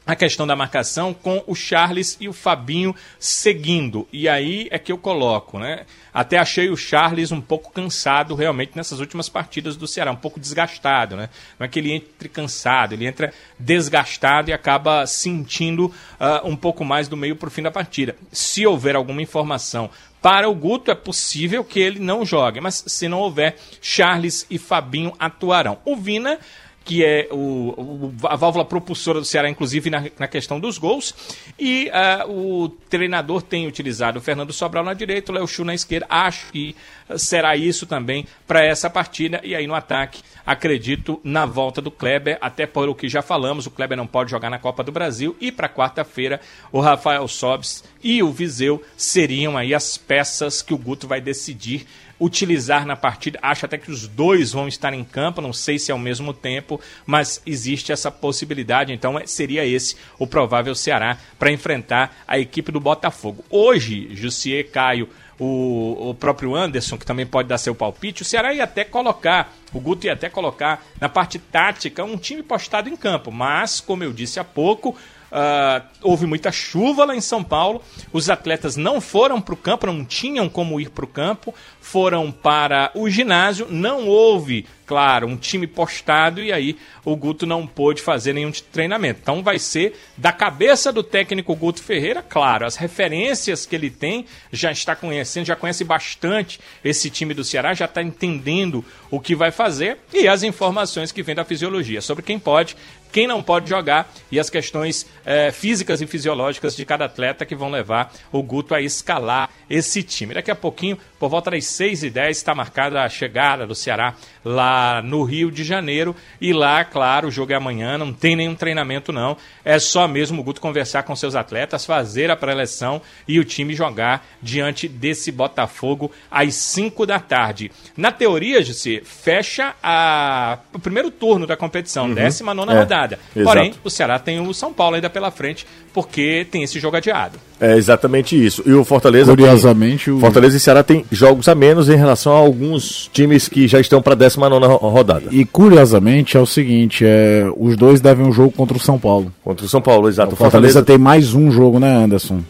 [0.07, 4.07] a questão da marcação com o Charles e o Fabinho seguindo.
[4.11, 5.85] E aí é que eu coloco, né?
[6.13, 10.39] Até achei o Charles um pouco cansado realmente nessas últimas partidas do Ceará, um pouco
[10.39, 11.29] desgastado, né?
[11.59, 16.85] Não é que ele entre cansado, ele entra desgastado e acaba sentindo uh, um pouco
[16.85, 18.15] mais do meio para o fim da partida.
[18.31, 19.89] Se houver alguma informação
[20.21, 24.57] para o Guto, é possível que ele não jogue, mas se não houver, Charles e
[24.57, 25.79] Fabinho atuarão.
[25.85, 26.39] O Vina
[26.87, 31.13] que é o, o, a válvula propulsora do Ceará, inclusive na, na questão dos gols.
[31.59, 31.91] E
[32.25, 36.07] uh, o treinador tem utilizado o Fernando Sobral na direita, o Léo Chu na esquerda.
[36.09, 36.77] Acho que
[37.17, 39.41] será isso também para essa partida.
[39.43, 43.65] E aí no ataque, acredito na volta do Kleber, até por o que já falamos,
[43.65, 45.35] o Kleber não pode jogar na Copa do Brasil.
[45.41, 46.39] E para quarta-feira,
[46.71, 51.85] o Rafael Sobes e o Viseu seriam aí as peças que o Guto vai decidir
[52.19, 53.39] utilizar na partida.
[53.41, 56.33] Acho até que os dois vão estar em campo, não sei se é ao mesmo
[56.33, 58.93] tempo, mas existe essa possibilidade.
[58.93, 63.43] Então é, seria esse o provável Ceará para enfrentar a equipe do Botafogo.
[63.49, 68.53] Hoje, Jussier, Caio, o, o, próprio Anderson, que também pode dar seu palpite, o Ceará
[68.53, 72.95] ia até colocar, o Guto ia até colocar na parte tática um time postado em
[72.95, 74.95] campo, mas, como eu disse há pouco,
[75.31, 77.81] Uh, houve muita chuva lá em São Paulo.
[78.13, 82.31] Os atletas não foram para o campo, não tinham como ir para o campo, foram
[82.31, 83.67] para o ginásio.
[83.69, 89.19] Não houve, claro, um time postado e aí o Guto não pôde fazer nenhum treinamento.
[89.21, 94.25] Então vai ser da cabeça do técnico Guto Ferreira, claro, as referências que ele tem,
[94.51, 99.35] já está conhecendo, já conhece bastante esse time do Ceará, já está entendendo o que
[99.35, 102.75] vai fazer e as informações que vêm da fisiologia sobre quem pode
[103.11, 107.55] quem não pode jogar e as questões é, físicas e fisiológicas de cada atleta que
[107.55, 110.33] vão levar o Guto a escalar esse time.
[110.33, 114.15] Daqui a pouquinho, por volta das 6 e 10 está marcada a chegada do Ceará
[114.43, 116.15] lá no Rio de Janeiro.
[116.39, 119.37] E lá, claro, o jogo é amanhã, não tem nenhum treinamento não.
[119.63, 123.73] É só mesmo o Guto conversar com seus atletas, fazer a pré-eleção e o time
[123.73, 127.71] jogar diante desse Botafogo às 5 da tarde.
[127.95, 130.59] Na teoria, Jussi, fecha a...
[130.73, 132.15] o primeiro turno da competição, uhum.
[132.15, 133.19] 19 é, rodada.
[133.43, 135.65] Porém, o Ceará tem o São Paulo ainda pela frente,
[135.97, 137.39] porque tem esse jogo adiado.
[137.59, 138.61] É exatamente isso.
[138.67, 139.31] E o Fortaleza.
[139.31, 140.13] Curiosamente, tem...
[140.13, 140.19] o...
[140.19, 143.99] Fortaleza e Ceará tem jogos a menos em relação a alguns times que já estão
[143.99, 145.25] para a 19 rodada.
[145.31, 149.33] E curiosamente é o seguinte: é, os dois devem um jogo contra o São Paulo.
[149.43, 150.33] Contra o São Paulo, exato.
[150.33, 152.41] O Fortaleza, Fortaleza tem mais um jogo, né, Anderson?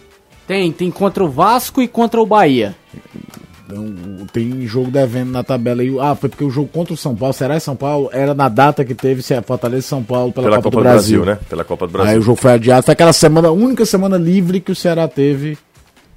[0.46, 2.76] Tem, tem contra o Vasco e contra o Bahia.
[3.68, 5.94] Então, tem jogo devendo na tabela aí.
[6.00, 8.10] Ah, foi porque o jogo contra o São Paulo, será São Paulo?
[8.14, 10.84] Era na data que teve se Fortaleza e São Paulo pela, pela Copa, Copa, do,
[10.84, 11.22] Brasil.
[11.22, 11.42] Brasil.
[11.42, 11.48] né?
[11.50, 12.12] Pela Copa do Brasil.
[12.14, 12.84] Aí o jogo foi adiado.
[12.86, 15.58] Foi aquela semana, a única semana livre que o Ceará teve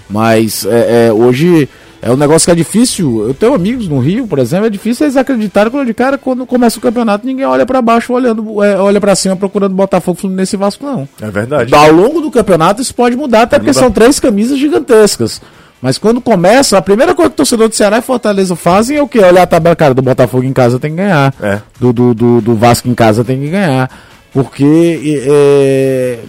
[0.08, 1.68] Mas é, é, hoje
[2.06, 3.28] É um negócio que é difícil.
[3.28, 6.46] Eu tenho amigos no Rio, por exemplo, é difícil eles acreditarem quando de cara quando
[6.46, 10.56] começa o campeonato, ninguém olha para baixo olhando, é, olha para cima procurando Botafogo, Fluminense
[10.56, 11.08] e Vasco não.
[11.22, 11.74] É verdade.
[11.74, 13.80] Ao longo do campeonato isso pode mudar, até Pode porque mudar.
[13.80, 15.42] são três camisas gigantescas.
[15.82, 19.02] Mas quando começa, a primeira coisa que o torcedor do Ceará e Fortaleza fazem é
[19.02, 19.20] o quê?
[19.20, 21.34] Olhar a tabela, cara, do Botafogo em casa tem que ganhar.
[21.42, 21.60] É.
[21.80, 23.90] Do, do, do, do Vasco em casa tem que ganhar.
[24.34, 26.20] Porque é,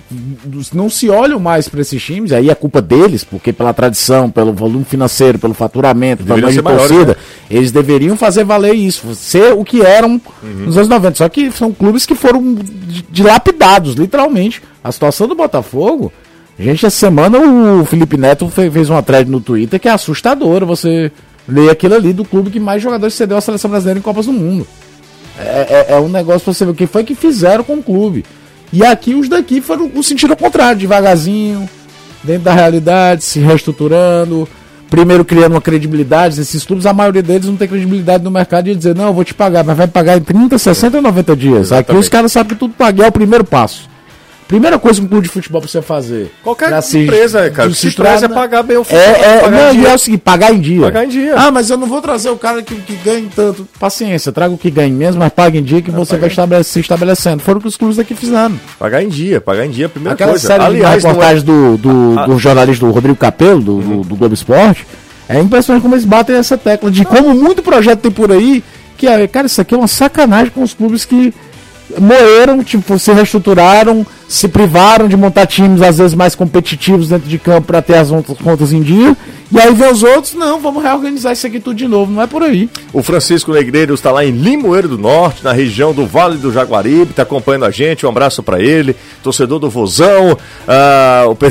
[0.75, 4.53] não se olham mais para esses times, aí é culpa deles, porque pela tradição, pelo
[4.53, 7.17] volume financeiro, pelo faturamento, pelo tamanho de maiores, torcida,
[7.51, 11.15] eles deveriam fazer valer isso, ser o que eram nos anos 90.
[11.17, 14.61] Só que são clubes que foram di- dilapidados, literalmente.
[14.83, 16.13] A situação do Botafogo,
[16.59, 20.67] gente, essa semana o Felipe Neto fe- fez uma thread no Twitter que é assustadora.
[20.67, 21.11] Você
[21.49, 24.33] lê aquilo ali do clube que mais jogadores cedeu à seleção brasileira em Copas do
[24.33, 24.67] Mundo.
[25.39, 27.83] É, é- é um negócio pra você ver o que foi que fizeram com o
[27.83, 28.25] clube.
[28.73, 31.69] E aqui os daqui foram o sentido contrário, devagarzinho,
[32.23, 34.49] dentro da realidade, se reestruturando,
[34.91, 36.41] primeiro criando uma credibilidade.
[36.41, 39.25] Esses clubes, a maioria deles não tem credibilidade no mercado de dizer, não, eu vou
[39.25, 41.55] te pagar, mas vai pagar em 30, 60 ou 90 dias.
[41.55, 42.03] Aqui Exatamente.
[42.03, 43.89] os caras sabem que tudo pagar é o primeiro passo.
[44.47, 46.31] Primeira coisa que um clube de futebol precisa fazer.
[46.43, 48.35] Qualquer empresa, cara, se traz é né?
[48.35, 50.83] pagar bem o É, funcionário, é, pagar não, e é o seguinte, pagar em dia.
[50.83, 51.35] Pagar em dia.
[51.37, 53.67] Ah, mas eu não vou trazer o cara que, que ganhe tanto.
[53.81, 56.79] Paciência, traga o que ganhe mesmo, mas pague em dia que você vai estabele- se
[56.79, 57.43] estabelecendo.
[57.43, 58.55] Foram o que os clubes aqui fizeram.
[58.79, 60.47] Pagar em dia, pagar em dia, é primeira Aquela coisa.
[60.47, 62.27] série Aliás, de não é- do, do, Ah.
[62.27, 64.87] do jornalista do Rodrigo Capello, do, do, do Globo Esporte,
[65.27, 68.63] é impressionante como eles batem essa tecla de como muito projeto tem por aí,
[68.99, 71.33] que é, cara, isso aqui é uma sacanagem com os clubes que
[71.99, 77.39] moeram, tipo, se reestruturaram, se privaram de montar times às vezes mais competitivos dentro de
[77.39, 78.09] campo para ter as
[78.43, 79.17] contas em dia.
[79.53, 82.27] E aí vem os outros, não, vamos reorganizar isso aqui tudo de novo, não é
[82.27, 82.69] por aí.
[82.93, 87.11] O Francisco Negreiros está lá em Limoeiro do Norte, na região do Vale do Jaguaribe,
[87.11, 88.05] está acompanhando a gente.
[88.05, 90.37] Um abraço para ele, torcedor do Vozão.
[90.67, 91.47] Ah, o pe-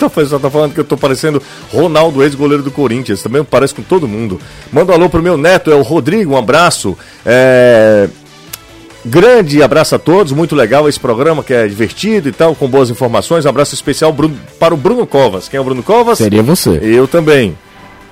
[0.00, 3.22] o pessoal tá falando que eu tô parecendo Ronaldo, ex-goleiro do Corinthians.
[3.22, 4.38] Também parece com todo mundo.
[4.70, 6.34] Manda um alô pro meu neto, é o Rodrigo.
[6.34, 6.96] Um abraço.
[7.24, 8.08] É...
[9.06, 12.88] Grande abraço a todos, muito legal esse programa que é divertido e tal, com boas
[12.88, 13.44] informações.
[13.44, 15.48] Um abraço especial Bruno- para o Bruno Covas.
[15.48, 16.18] Quem é o Bruno Covas?
[16.18, 16.80] Seria você.
[16.82, 17.56] Eu também.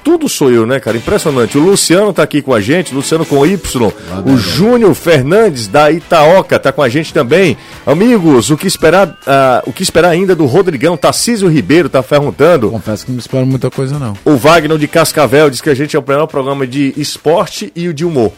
[0.04, 0.96] Tudo sou eu, né, cara?
[0.96, 1.56] Impressionante.
[1.56, 3.92] O Luciano tá aqui com a gente, Luciano com Y.
[4.26, 7.56] O Júnior Fernandes da Itaoca tá com a gente também.
[7.86, 10.96] Amigos, o que esperar, ah, o que esperar ainda do Rodrigão?
[10.96, 12.68] Tarcísio Ribeiro tá perguntando.
[12.68, 14.14] Confesso que não espero muita coisa, não.
[14.24, 17.86] O Wagner de Cascavel diz que a gente é o melhor programa de esporte e
[17.86, 18.32] o de humor.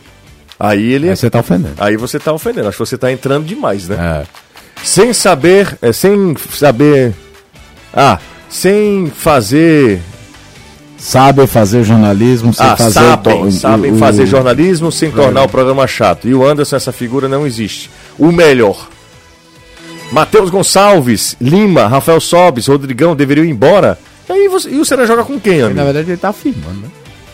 [0.58, 1.08] Aí ele.
[1.10, 1.74] Aí você tá ofendendo.
[1.78, 2.68] Aí você tá ofendendo.
[2.68, 4.24] Acho que você tá entrando demais, né?
[4.24, 4.82] É.
[4.84, 5.76] Sem saber.
[5.82, 7.12] É, sem saber.
[7.92, 10.00] Ah, sem fazer.
[10.96, 15.42] Sabem fazer jornalismo, sem Ah, fazer sabem, o- sabem o- fazer o- jornalismo sem tornar
[15.42, 16.26] o programa chato.
[16.26, 17.90] E o Anderson, essa figura não existe.
[18.18, 18.88] O melhor.
[20.10, 23.98] Matheus Gonçalves, Lima, Rafael Sobes, Rodrigão deveriam ir embora.
[24.28, 25.76] E aí você, e o Será joga com quem, amigo?
[25.76, 26.88] Na verdade, ele tá afirmando, né?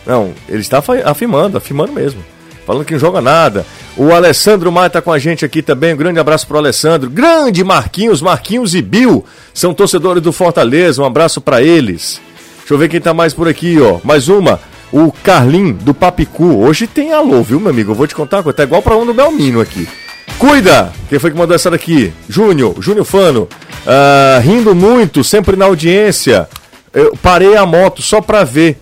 [0.05, 2.21] Não, ele está afirmando, afirmando mesmo.
[2.65, 3.65] Falando que não joga nada.
[3.97, 5.93] O Alessandro Maia tá com a gente aqui também.
[5.93, 7.09] Um grande abraço pro Alessandro.
[7.09, 11.01] Grande Marquinhos, Marquinhos e Bill são torcedores do Fortaleza.
[11.01, 12.21] Um abraço para eles.
[12.59, 13.99] Deixa eu ver quem tá mais por aqui, ó.
[14.03, 14.59] Mais uma.
[14.91, 16.63] O Carlin do Papicu.
[16.63, 17.91] Hoje tem alô, viu, meu amigo?
[17.91, 18.43] Eu vou te contar.
[18.43, 19.87] Tá igual pra um do Belmino aqui.
[20.37, 20.91] Cuida!
[21.07, 22.11] Quem foi que mandou essa daqui?
[22.27, 23.47] Júnior, Júnior Fano.
[23.85, 26.47] Ah, rindo muito, sempre na audiência.
[26.93, 28.80] Eu parei a moto só pra ver.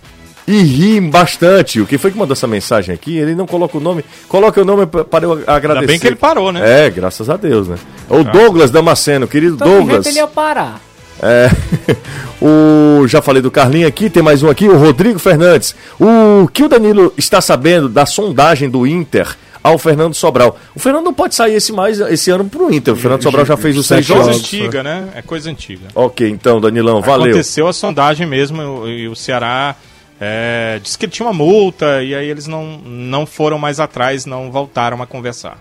[0.52, 1.80] E ri bastante.
[1.80, 3.16] O que foi que mandou essa mensagem aqui?
[3.18, 4.04] Ele não coloca o nome.
[4.28, 5.68] Coloca o nome pa- para eu agradecer.
[5.78, 6.62] Ainda bem que ele parou, né?
[6.64, 6.68] Ah.
[6.68, 7.76] É, graças a Deus, né?
[8.10, 10.08] O Douglas Damasceno, querido Todo Douglas.
[10.08, 10.82] ele ia parar.
[11.22, 11.50] É,
[12.42, 15.76] o, já falei do Carlinho aqui, tem mais um aqui, o Rodrigo Fernandes.
[16.00, 19.28] O que o Danilo está sabendo da sondagem do Inter
[19.62, 20.58] ao Fernando Sobral?
[20.74, 22.94] O Fernando não pode sair esse, mais, esse ano pro Inter.
[22.94, 24.46] O Fernando Sobral já fez os sete seis Coisa jogos.
[24.48, 25.10] antiga, né?
[25.14, 25.88] É coisa antiga.
[25.94, 27.28] Ok, então, Danilão, valeu.
[27.32, 29.76] Aconteceu a sondagem mesmo e o Ceará
[30.20, 34.26] é, disse que ele tinha uma multa e aí eles não, não foram mais atrás,
[34.26, 35.58] não voltaram a conversar.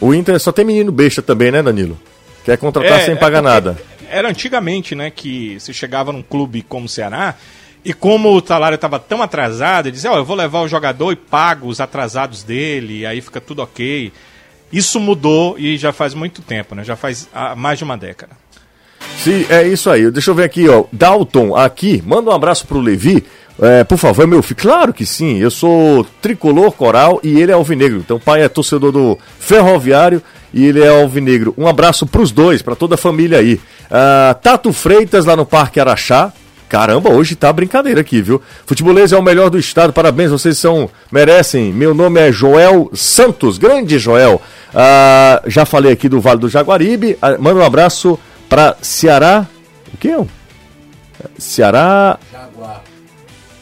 [0.00, 1.98] O Inter só tem menino besta também, né, Danilo?
[2.44, 3.78] Quer contratar sem pagar porque nada.
[4.08, 7.34] Era antigamente, né, que se chegava num clube como o Ceará
[7.84, 11.12] e como o salário estava tão atrasado, ele dizia, ó, eu vou levar o jogador
[11.12, 14.12] e pago os atrasados dele, e aí fica tudo ok.
[14.72, 16.82] Isso mudou e já faz muito tempo, né?
[16.82, 18.32] Já faz mais de uma década.
[19.18, 20.10] Sim, é isso aí.
[20.10, 20.84] Deixa eu ver aqui, ó.
[20.92, 23.24] Dalton, aqui, manda um abraço pro Levi.
[23.60, 24.60] É, por favor, meu filho.
[24.60, 25.38] Claro que sim.
[25.38, 27.98] Eu sou tricolor coral e ele é alvinegro.
[27.98, 31.54] Então, pai é torcedor do Ferroviário e ele é alvinegro.
[31.56, 33.60] Um abraço pros dois, pra toda a família aí.
[33.90, 36.32] Ah, Tato Freitas, lá no Parque Araxá.
[36.68, 38.42] Caramba, hoje tá brincadeira aqui, viu?
[38.66, 41.72] Futebolês é o melhor do estado, parabéns, vocês são, merecem.
[41.72, 44.42] Meu nome é Joel Santos, grande Joel.
[44.74, 47.16] Ah, já falei aqui do Vale do Jaguaribe.
[47.22, 48.18] Ah, manda um abraço
[48.48, 49.46] pra Ceará.
[49.92, 50.18] O que é?
[51.38, 52.18] Ceará.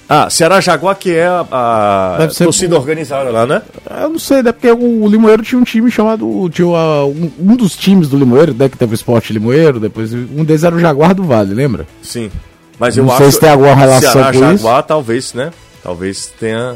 [0.07, 3.63] Ah, Ceará Jaguar, que é a, a torcida organizada lá, né?
[4.03, 4.53] Eu não sei, né?
[4.53, 6.49] Porque o, Limoeiro tinha um time chamado.
[6.51, 8.69] Tinha uma- um, um dos times do Limoeiro, né?
[8.69, 11.87] Que teve o Esporte Limoeiro, depois um deles era o Jaguar do Vale, lembra?
[12.03, 12.31] Sim.
[12.79, 15.51] Mas eu Não acho sei se tem alguma relação Ceará com Jaguar, talvez, né?
[15.83, 16.75] Talvez tenha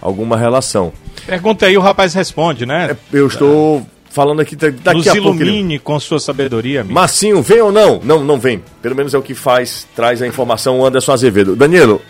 [0.00, 0.92] alguma relação.
[1.26, 2.94] Pergunta aí, o rapaz responde, né?
[3.12, 3.86] Eu estou
[4.18, 5.40] falando aqui da- daqui Nos a pouco.
[5.40, 6.92] ele- ilumine com sua sabedoria, amigo.
[6.92, 8.00] Massinho, vem ou não?
[8.02, 8.60] Não, não vem.
[8.82, 11.54] Pelo menos é o que faz, traz a informação o Anderson Azevedo.
[11.54, 12.02] Danilo,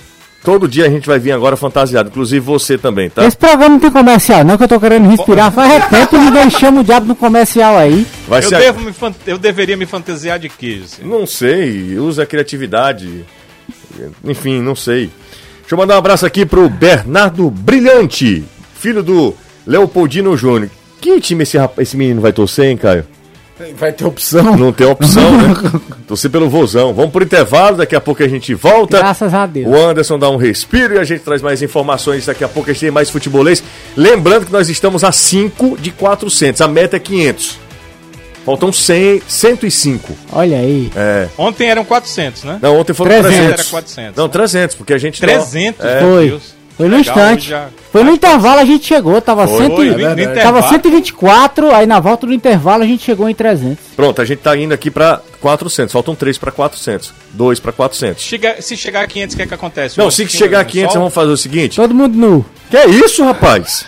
[0.43, 3.27] todo dia a gente vai vir agora fantasiado, inclusive você também, tá?
[3.27, 5.53] Esse programa não tem comercial, não, que eu tô querendo respirar.
[5.53, 8.07] Faz tempo e ninguém chama o diabo no comercial aí.
[8.27, 8.59] Vai Eu, ser.
[8.59, 11.03] devo me fan- eu deveria me fantasiar de quê, José?
[11.05, 13.27] Não sei, usa a criatividade.
[14.25, 15.11] Enfim, não sei.
[15.61, 18.43] Deixa eu mandar um abraço aqui pro Bernardo Brilhante,
[18.79, 19.35] filho do
[19.67, 20.71] Leopoldino Júnior.
[21.01, 23.05] Que time esse, rap- esse menino vai torcer, hein, Caio?
[23.77, 24.57] Vai ter opção.
[24.57, 25.55] Não tem opção, né?
[26.07, 26.95] Torcer pelo vozão.
[26.95, 28.99] Vamos pro intervalo, daqui a pouco a gente volta.
[28.99, 29.67] Graças a Deus.
[29.67, 32.25] O Anderson dá um respiro e a gente traz mais informações.
[32.27, 33.63] Daqui a pouco a gente tem mais futebolês.
[33.97, 36.61] Lembrando que nós estamos a 5 de 400.
[36.61, 37.59] A meta é 500.
[38.47, 40.17] Faltam 100, 105.
[40.33, 40.91] Olha aí.
[40.95, 41.29] É.
[41.37, 42.59] Ontem eram 400, né?
[42.63, 43.31] Não, ontem foram 300.
[43.37, 43.59] 300.
[43.61, 44.17] Era 400.
[44.17, 45.21] Não, 300, porque a gente...
[45.21, 46.01] 300, É.
[46.01, 46.29] meu Foi.
[46.29, 46.58] Deus.
[46.79, 47.49] Foi no Legal, instante.
[47.49, 50.23] já- Foi no intervalo a gente chegou, tava, Foi, cento, Foi, e- verdade.
[50.23, 50.57] intervalo.
[50.61, 53.79] tava 124, aí na volta do intervalo a gente chegou em 300.
[53.97, 55.93] Pronto, a gente tá indo aqui pra 400.
[55.93, 57.13] Faltam 3 pra 400.
[57.33, 58.23] 2 pra 400.
[58.23, 59.99] Chega- se chegar a 500, o que é que acontece?
[59.99, 61.01] Não, se chegar a time 500, sol?
[61.03, 61.77] vamos fazer o seguinte.
[61.77, 62.47] Todo mundo nu.
[62.71, 63.85] Que é isso, rapaz?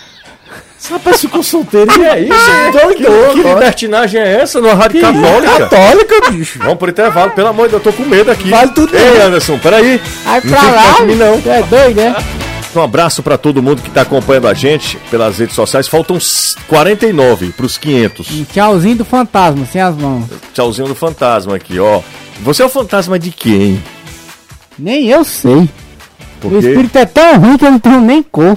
[0.83, 1.93] Esse rapaz ficou solteiro.
[1.93, 2.33] Que é isso?
[2.97, 3.05] que,
[3.43, 5.59] que libertinagem é essa numa rádio católica?
[5.69, 6.59] Católica, bicho.
[6.59, 8.49] Vamos pro intervalo, pelo amor de Deus, eu tô com medo aqui.
[8.49, 10.01] Vale tudo Ei, Anderson, peraí.
[10.25, 11.41] Aí Não pra lá, não.
[11.41, 12.17] tu é doido, né?
[12.75, 15.89] Um abraço pra todo mundo que tá acompanhando a gente pelas redes sociais.
[15.89, 18.31] Faltam s- 49 pros 500.
[18.31, 20.27] Um tchauzinho do fantasma, sem as mãos.
[20.55, 22.01] Tchauzinho do fantasma aqui, ó.
[22.43, 23.83] Você é o fantasma de quem?
[24.79, 25.69] Nem eu sei.
[26.45, 28.57] O espírito é tão ruim que eu não tenho nem cor.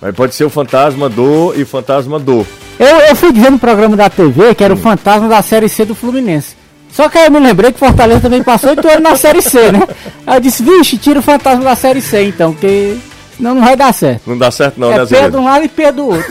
[0.00, 2.46] Mas pode ser o fantasma do e fantasma do.
[2.78, 5.84] Eu, eu fui dizer no programa da TV que era o fantasma da Série C
[5.84, 6.54] do Fluminense.
[6.92, 9.70] Só que aí eu me lembrei que Fortaleza também passou oito anos na Série C,
[9.72, 9.82] né?
[10.26, 12.96] Aí eu disse, vixe, tira o fantasma da Série C então, porque
[13.36, 14.22] senão não vai dar certo.
[14.28, 16.24] Não dá certo não, né, é P de um lado e P do outro.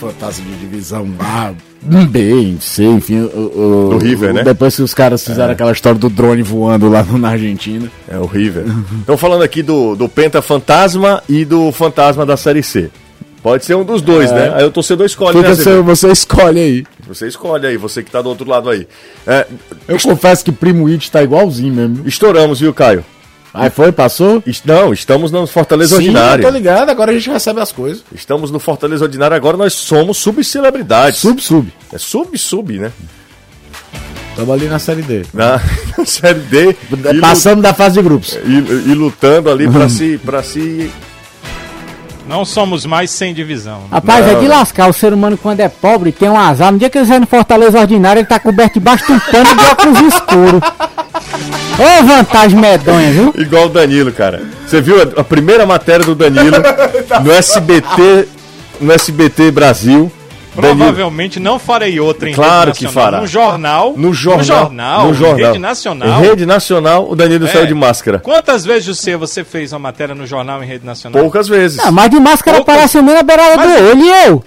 [0.00, 3.20] Fantasma de divisão A, B, C, enfim.
[3.20, 4.42] O, o- Do River, o- né?
[4.44, 7.90] Depois que os caras fizeram aquela história do drone voando lá na Argentina.
[8.08, 8.64] É horrível.
[9.00, 12.90] Estão falando aqui do, do Penta Fantasma e do Fantasma da Série C.
[13.42, 14.52] Pode ser um dos dois, né?
[14.54, 15.84] Aí o torcedor escolhe, né, Fica você, Azevedo?
[15.84, 16.84] você escolhe aí.
[17.08, 18.86] Você escolhe aí, você que tá do outro lado aí.
[19.26, 19.46] É,
[19.88, 22.06] Eu confesso que Primo It tá igualzinho mesmo.
[22.06, 23.04] estouramos, viu, Caio?
[23.54, 24.42] Aí foi, passou?
[24.46, 26.44] Est- Não, estamos no Fortaleza Sim, eu Ordinário.
[26.44, 28.04] tô ligado, agora a gente recebe as coisas.
[28.14, 31.18] Estamos no Fortaleza Ordinário, agora nós somos subcelebridades.
[31.18, 31.72] Sub, sub.
[31.92, 32.92] É sub-sub, né?
[34.36, 35.24] Tamo ali na série D.
[35.34, 35.60] Na,
[35.98, 36.76] na Série D.
[37.20, 38.38] Passando da fase de grupos.
[38.44, 40.90] E, e lutando ali pra se, pra se.
[42.28, 43.84] Não somos mais sem divisão.
[43.90, 44.88] Rapaz, Não, é de lascar.
[44.88, 46.70] O ser humano, quando é pobre, tem um azar.
[46.70, 49.56] No dia que ele sai no Fortaleza Ordinário, ele tá coberto debaixo de um pano
[49.56, 50.60] de óculos escuros.
[51.78, 53.34] Ô, vantagem medonha, viu?
[53.38, 54.42] Igual o Danilo, cara.
[54.66, 56.56] Você viu a, a primeira matéria do Danilo
[57.24, 58.28] no SBT,
[58.80, 60.12] no SBT Brasil.
[60.62, 63.20] Danilo, Provavelmente não farei outra em Claro rede que fará.
[63.20, 63.94] No jornal.
[63.96, 65.06] no jornal, No jornal.
[65.08, 65.38] no jornal.
[65.38, 66.08] Em rede nacional.
[66.08, 67.48] Em rede nacional, o Danilo É.
[67.48, 68.18] saiu de máscara.
[68.18, 71.20] Quantas vezes, José, você fez uma matéria no jornal em rede nacional?
[71.20, 71.78] Poucas vezes.
[71.80, 74.44] Ah, mas de máscara Poucas- aparece o meu na beirada Mas- do olho e eu.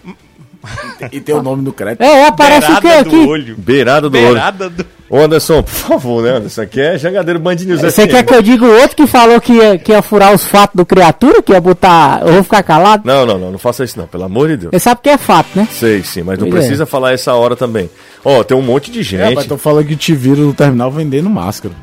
[1.12, 2.02] E tem o nome do crédito.
[2.02, 3.28] É, aparece o quê Beirada do aqui?
[3.28, 3.56] olho.
[3.58, 4.28] Beirada do olho.
[4.28, 4.86] Beirada do...
[5.10, 6.62] Ô Anderson, por favor, né, Anderson?
[6.62, 9.52] Aqui é Jangadeiro Band News Você quer que eu diga o outro que falou que
[9.54, 12.22] ia, que ia furar os fatos do criatura, que ia botar.
[12.26, 13.04] Eu vou ficar calado?
[13.06, 14.72] Não, não, não, não faça isso não, pelo amor de Deus.
[14.72, 15.68] Você sabe que é fato, né?
[15.72, 16.66] Sei, sim, mas não Pois é.
[16.66, 17.90] precisa falar essa hora também.
[18.24, 19.36] Ó, tem um monte de É, gente.
[19.36, 21.74] mas tô falando que te viram no terminal vendendo máscara.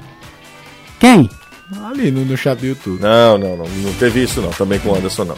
[0.98, 1.28] Quem?
[1.90, 3.02] Ali no, no chat do YouTube.
[3.02, 5.36] Não, não, não, não teve isso não, também com o Anderson não.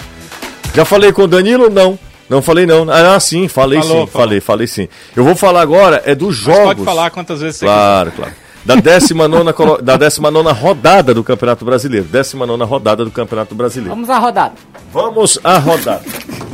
[0.74, 1.68] Já falei com o Danilo?
[1.68, 1.98] Não.
[2.30, 2.86] Não falei não.
[2.88, 4.26] Ah, sim, falei Falou, sim, falou.
[4.26, 4.88] falei, falei sim.
[5.16, 6.64] Eu vou falar agora é dos Mas jogos.
[6.76, 8.32] pode falar quantas vezes você Claro, claro.
[8.64, 12.06] Da 19 colo- da 19 rodada do Campeonato Brasileiro.
[12.06, 13.90] 19 rodada do Campeonato Brasileiro.
[13.94, 14.52] Vamos à rodada.
[14.92, 16.02] Vamos à rodada.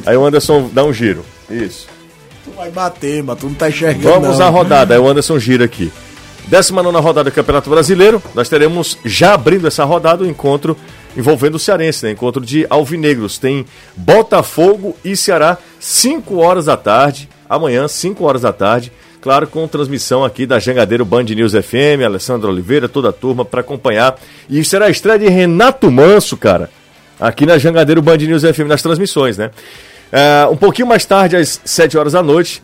[0.06, 1.24] Aí o Anderson dá um giro.
[1.50, 1.86] Isso.
[2.44, 4.08] Tu vai bater, mas tu não tá enxergando.
[4.20, 4.94] Vamos à rodada.
[4.94, 5.92] Aí o Anderson gira aqui.
[6.46, 8.22] 19 rodada do Campeonato Brasileiro.
[8.34, 10.76] Nós teremos, já abrindo essa rodada, o encontro
[11.16, 12.12] envolvendo o Cearense, né?
[12.12, 13.38] Encontro de Alvinegros.
[13.38, 13.64] Tem
[13.96, 17.28] Botafogo e Ceará, 5 horas da tarde.
[17.48, 18.92] Amanhã, 5 horas da tarde.
[19.20, 23.60] Claro, com transmissão aqui da Jangadeiro Band News FM, Alessandro Oliveira, toda a turma para
[23.60, 24.16] acompanhar.
[24.48, 26.70] E será a estreia de Renato Manso, cara,
[27.18, 29.50] aqui na Jangadeiro Band News FM, nas transmissões, né?
[30.12, 32.62] É, um pouquinho mais tarde, às 7 horas da noite,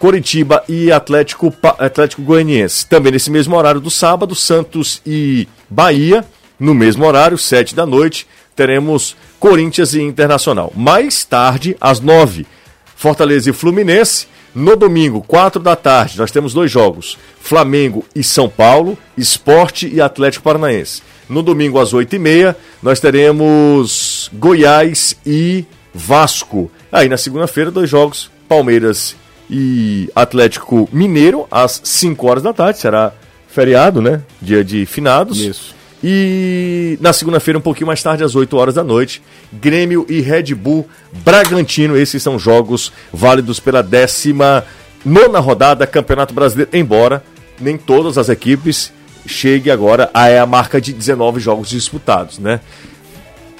[0.00, 2.86] Coritiba e Atlético, Atlético Goianiense.
[2.88, 6.24] Também nesse mesmo horário do sábado, Santos e Bahia,
[6.60, 10.70] no mesmo horário, 7 da noite, teremos Corinthians e Internacional.
[10.76, 12.46] Mais tarde, às 9,
[12.94, 14.28] Fortaleza e Fluminense.
[14.54, 20.00] No domingo, 4 da tarde, nós temos dois jogos: Flamengo e São Paulo, Esporte e
[20.00, 21.02] Atlético Paranaense.
[21.28, 26.70] No domingo, às 8h30, nós teremos Goiás e Vasco.
[26.90, 29.16] Aí na segunda-feira, dois jogos: Palmeiras
[29.48, 32.80] e Atlético Mineiro, às 5 horas da tarde.
[32.80, 33.12] Será
[33.48, 34.20] feriado, né?
[34.42, 35.38] Dia de finados.
[35.38, 35.79] Isso.
[36.02, 39.22] E na segunda-feira, um pouquinho mais tarde, às 8 horas da noite,
[39.52, 41.96] Grêmio e Red Bull Bragantino.
[41.96, 44.64] Esses são jogos válidos pela décima
[45.04, 46.70] nona rodada Campeonato Brasileiro.
[46.72, 47.22] Embora
[47.60, 48.92] nem todas as equipes
[49.26, 52.60] cheguem agora a, a marca de 19 jogos disputados, né?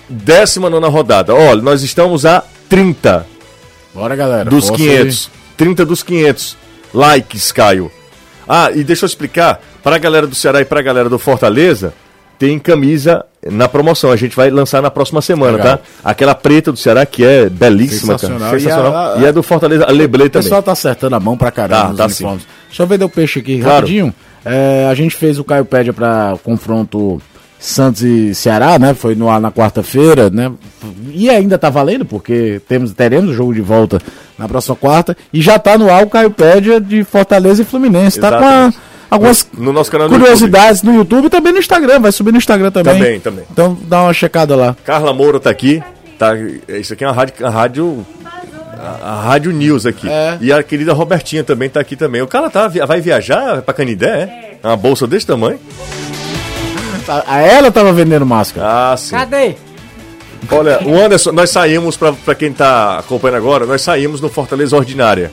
[0.09, 1.35] Décima nona rodada.
[1.35, 3.27] Olha, nós estamos a 30
[3.95, 4.49] Bora, galera.
[4.49, 5.31] dos Força 500.
[5.57, 6.57] 30 dos 500
[6.95, 7.93] likes, Caio.
[8.49, 11.19] Ah, e deixa eu explicar, para a galera do Ceará e para a galera do
[11.19, 11.93] Fortaleza,
[12.41, 14.11] tem camisa na promoção.
[14.11, 15.77] A gente vai lançar na próxima semana, Legal.
[15.77, 15.83] tá?
[16.03, 18.39] Aquela preta do Ceará que é belíssima, Sensacional.
[18.49, 18.59] cara.
[18.61, 18.93] Sensacional.
[18.93, 20.43] E a- E, é do Fortaleza, a Leblé O também.
[20.45, 22.47] pessoal tá acertando a mão pra caramba Tá, tá uniformes.
[22.67, 23.77] Deixa eu vender o peixe aqui Claro.
[23.77, 24.15] rapidinho.
[24.43, 27.21] É, a gente fez o Caio Pédia pra confronto
[27.59, 28.95] Santos e Ceará, né?
[28.95, 30.51] Foi no ar na quarta-feira, né?
[31.13, 34.01] E ainda tá valendo, porque temos, teremos o jogo de volta
[34.39, 35.15] na próxima quarta.
[35.31, 38.19] E já tá no ar o Caio Pédia de Fortaleza e Fluminense.
[38.19, 38.79] Tá com a- Exatamente.
[39.11, 42.01] Algumas No nosso canal curiosidades no YouTube e também no Instagram.
[42.01, 42.95] Vai subir no Instagram também.
[42.95, 43.45] Também, também.
[43.51, 44.77] Então dá uma checada lá.
[44.85, 45.83] Carla Moura tá aqui.
[46.19, 46.33] Tá,
[46.69, 48.07] isso aqui é uma rádio, a rádio,
[48.79, 50.09] a, a rádio News aqui.
[50.09, 50.39] É.
[50.41, 52.21] E a querida Robertinha também tá aqui também.
[52.21, 54.67] O cara tá, vai viajar pra Canidé, é?
[54.67, 55.59] Uma bolsa desse tamanho?
[57.27, 58.93] A ela tava vendendo máscara.
[58.93, 59.11] Ah, sim.
[59.11, 59.57] Cadê?
[60.51, 64.77] Olha, o Anderson, nós saímos, pra, pra quem tá acompanhando agora, nós saímos no Fortaleza
[64.77, 65.31] Ordinária.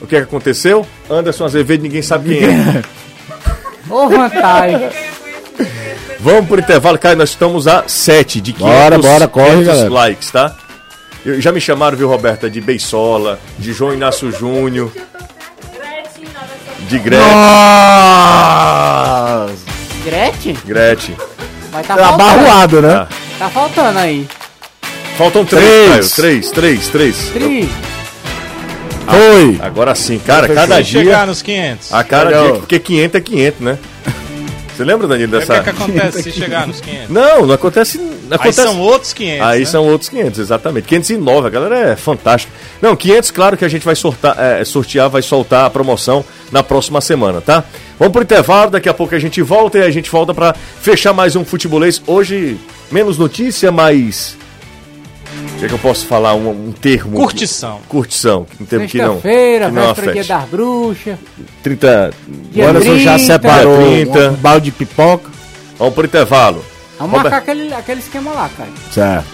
[0.00, 0.86] O que, é que aconteceu?
[1.08, 2.82] Anderson Azevedo, ninguém sabe quem é.
[3.90, 4.88] Ô, vantagem.
[6.20, 9.90] Vamos pro intervalo, Caio, nós estamos a 7 de 500, Bora, bora, corre, 500 galera.
[9.90, 10.54] likes, tá?
[11.24, 14.92] Eu- já me chamaram, viu, Roberta, de Beisola, de João Inácio Júnior,
[16.88, 17.26] de Gretchen.
[18.20, 19.52] Nossa!
[20.04, 20.56] Gretchen?
[20.64, 21.16] Gretchen.
[21.70, 22.22] Vai tá Tá faltando.
[22.30, 22.94] abarroado, né?
[22.94, 23.08] Ah.
[23.38, 24.26] Tá faltando aí.
[25.16, 25.88] Faltam três, Três.
[25.90, 26.08] Caio.
[26.16, 27.16] Três, três, três.
[27.32, 27.70] Tri.
[29.06, 29.58] Foi!
[29.60, 30.54] Agora sim, cara, Fechou.
[30.56, 31.00] cada dia.
[31.02, 31.92] chegar nos 500.
[31.92, 32.44] A cada Legal.
[32.44, 32.54] dia.
[32.60, 33.78] Porque 500 é 500, né?
[34.76, 35.56] Você lembra, Danilo, O que, dessa.
[35.56, 37.10] é que acontece se chegar nos 500?
[37.10, 37.98] Não, não acontece.
[37.98, 38.62] Não Aí acontece...
[38.62, 39.46] são outros 500.
[39.46, 39.64] Aí né?
[39.66, 40.86] são outros 500, exatamente.
[40.88, 42.50] 509, a galera é fantástica.
[42.80, 46.62] Não, 500, claro que a gente vai sortar, é, sortear, vai soltar a promoção na
[46.62, 47.62] próxima semana, tá?
[47.98, 51.12] Vamos pro intervalo, daqui a pouco a gente volta e a gente volta pra fechar
[51.12, 52.00] mais um futebolês.
[52.06, 52.56] Hoje,
[52.90, 54.34] menos notícia, mais.
[55.60, 56.34] O que, é que eu posso falar?
[56.34, 57.16] Um, um termo.
[57.16, 57.80] Curtição.
[57.88, 59.12] Curtição, um termo que não.
[59.20, 60.28] Sexta-feira, que não dia afete.
[60.28, 61.18] das bruxas.
[61.62, 62.10] 30.
[62.50, 63.32] Dia O Anderson já 30.
[63.32, 64.30] separou Dia 30.
[64.30, 65.30] um balde de pipoca.
[65.78, 66.64] Vamos pro intervalo.
[66.98, 68.70] Vamos Robert- marcar aquele, aquele esquema lá, cara.
[68.90, 69.26] Certo.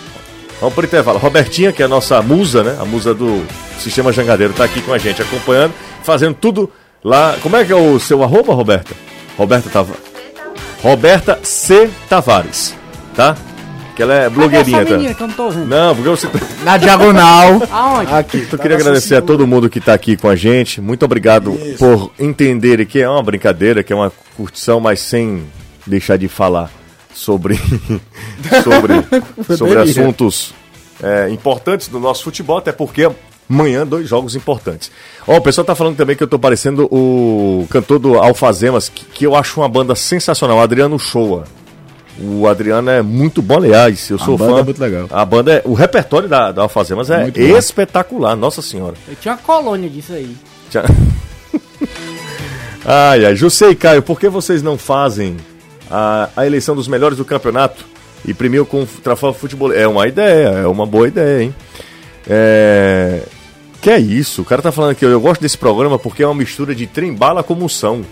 [0.61, 1.18] Vamos pro intervalo.
[1.18, 2.77] Robertinha, que é a nossa musa, né?
[2.81, 3.45] A musa do
[3.79, 6.68] Sistema Jangadeiro, tá aqui com a gente, acompanhando, fazendo tudo
[7.05, 7.37] lá.
[7.43, 8.95] Como é que é o seu arroba, Roberta?
[9.39, 10.03] Roberta Tavares.
[10.83, 11.89] Roberta C.
[12.09, 12.74] Tavares,
[13.14, 13.37] tá?
[13.97, 14.97] Que ela é Cadê blogueirinha, essa tá?
[14.97, 15.67] menina que eu não tô vendo?
[15.67, 16.29] Não, porque você.
[16.63, 17.63] Na diagonal.
[17.73, 18.13] Aonde?
[18.13, 18.47] Aqui.
[18.53, 20.83] Eu queria agradecer a todo mundo que está aqui com a gente.
[20.83, 25.45] Muito obrigado por entenderem que é uma brincadeira, que é uma curtição, mas sem
[25.87, 26.71] deixar de falar
[27.15, 27.59] sobre
[28.63, 30.53] sobre, sobre assuntos
[31.03, 33.11] é, importantes do nosso futebol, até porque
[33.49, 34.91] amanhã dois jogos importantes.
[35.27, 39.07] Ó, o pessoal tá falando também que eu tô parecendo o cantor do Alfazemas, que,
[39.07, 41.45] que eu acho uma banda sensacional, Adriano Shoa.
[42.19, 44.09] O Adriano é muito bom, aliás.
[44.09, 44.61] Eu sou banda fã.
[44.61, 45.07] é muito legal.
[45.11, 45.62] A banda é.
[45.64, 47.57] O repertório da, da Alfazemas é Muito bom.
[47.59, 48.95] espetacular, nossa senhora.
[49.07, 50.35] Eu tinha uma colônia disso aí.
[50.71, 50.85] Tchau.
[52.85, 53.37] ai, ai.
[53.37, 55.37] José e Caio, por que vocês não fazem
[55.91, 57.85] a, a eleição dos melhores do campeonato
[58.25, 59.73] e premiam com o troféu futebol?
[59.73, 61.55] É uma ideia, é uma boa ideia, hein?
[62.29, 63.23] É.
[63.83, 64.43] Que é isso?
[64.43, 66.87] O cara tá falando que eu, eu gosto desse programa porque é uma mistura de
[66.87, 68.03] trem-bala com moção.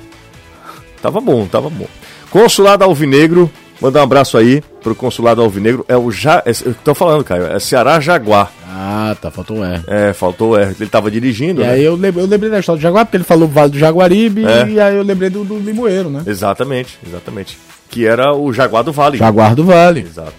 [1.00, 1.86] Tava bom, tava bom.
[2.30, 3.50] Consulado Alvinegro,
[3.80, 5.84] mandar um abraço aí pro Consulado Alvinegro.
[5.88, 6.42] É o já.
[6.46, 8.50] É, eu tô falando, Caio, é Ceará Jaguar.
[8.76, 9.82] Ah, tá, faltou um R.
[9.86, 10.74] É, faltou o R.
[10.80, 11.72] Ele tava dirigindo, E né?
[11.72, 14.44] aí eu lembrei, eu lembrei da história do Jaguar, porque ele falou Vale do Jaguaribe,
[14.44, 14.68] É.
[14.68, 16.22] e aí eu lembrei do, do Limoeiro, né?
[16.26, 17.56] Exatamente, exatamente.
[17.88, 19.16] Que era o Jaguar do Vale.
[19.18, 20.00] Jaguar do Vale.
[20.00, 20.32] Exato.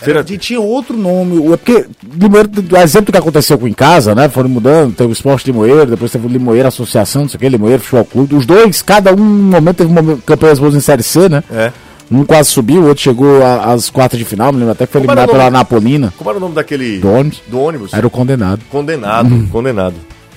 [0.00, 1.84] Era, e tinha outro nome, o- é porque
[2.20, 4.28] Limoeiro, o exemplo que aconteceu com em casa, né?
[4.28, 7.48] Foram mudando, teve o Esporte Limoeiro, depois teve o Limoeiro Associação, não sei o que,
[7.48, 8.34] Limoeiro Futebol Clube.
[8.36, 11.42] Os dois, cada um no momento teve uma campanhas boas em Série C, né?
[11.50, 11.72] É.
[12.10, 15.00] Um quase subiu, o outro chegou às quartas de final, me lembro até que foi
[15.02, 15.50] eliminado pela?
[15.50, 16.98] Napolina, Como era o nome daquele.
[16.98, 17.42] do ônibus.
[17.46, 17.92] Do ônibus?
[17.92, 18.60] Era o condenado.
[18.70, 19.94] Condenado, condenado.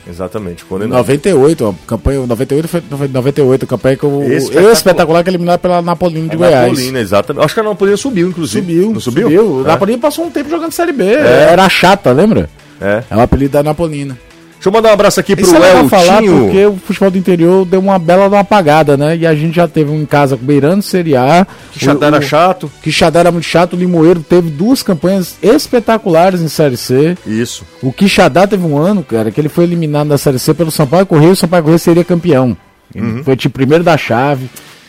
[0.09, 0.65] Exatamente.
[0.69, 4.63] Ele- 98, a campanha, 98 foi, foi 98, a campanha que o Espetacular.
[4.65, 6.69] eu espetacular que é eliminado pela Napolina de A Goiás.
[6.71, 7.45] Napolina, exatamente.
[7.45, 8.61] Acho que a Napolina subiu, inclusive.
[8.73, 9.27] Subiu, Não subiu?
[9.59, 9.67] O É.
[9.67, 11.05] Napolina passou um tempo jogando Série B.
[11.05, 12.49] Era chata, lembra?
[12.81, 13.03] É.
[13.09, 14.17] É o apelido da Napolina.
[14.61, 17.65] Deixa eu mandar um abraço aqui pro Isso é falar porque o futebol do interior
[17.65, 19.17] deu uma bela de uma apagada, né?
[19.17, 21.47] E a gente já teve um em casa beirando Série A.
[21.71, 22.71] Que O- era o- chato.
[22.83, 23.73] Que Xadá era muito chato.
[23.73, 27.17] O Limoeiro teve duas campanhas espetaculares em Série C.
[27.25, 27.65] Isso.
[27.81, 31.07] O Quixadá teve um ano, cara, que ele foi eliminado da Série C pelo Sampaio
[31.07, 32.55] Correia e o Sampaio Correia seria campeão.
[32.95, 33.23] Uhum.
[33.23, 34.47] Foi tipo primeiro da chave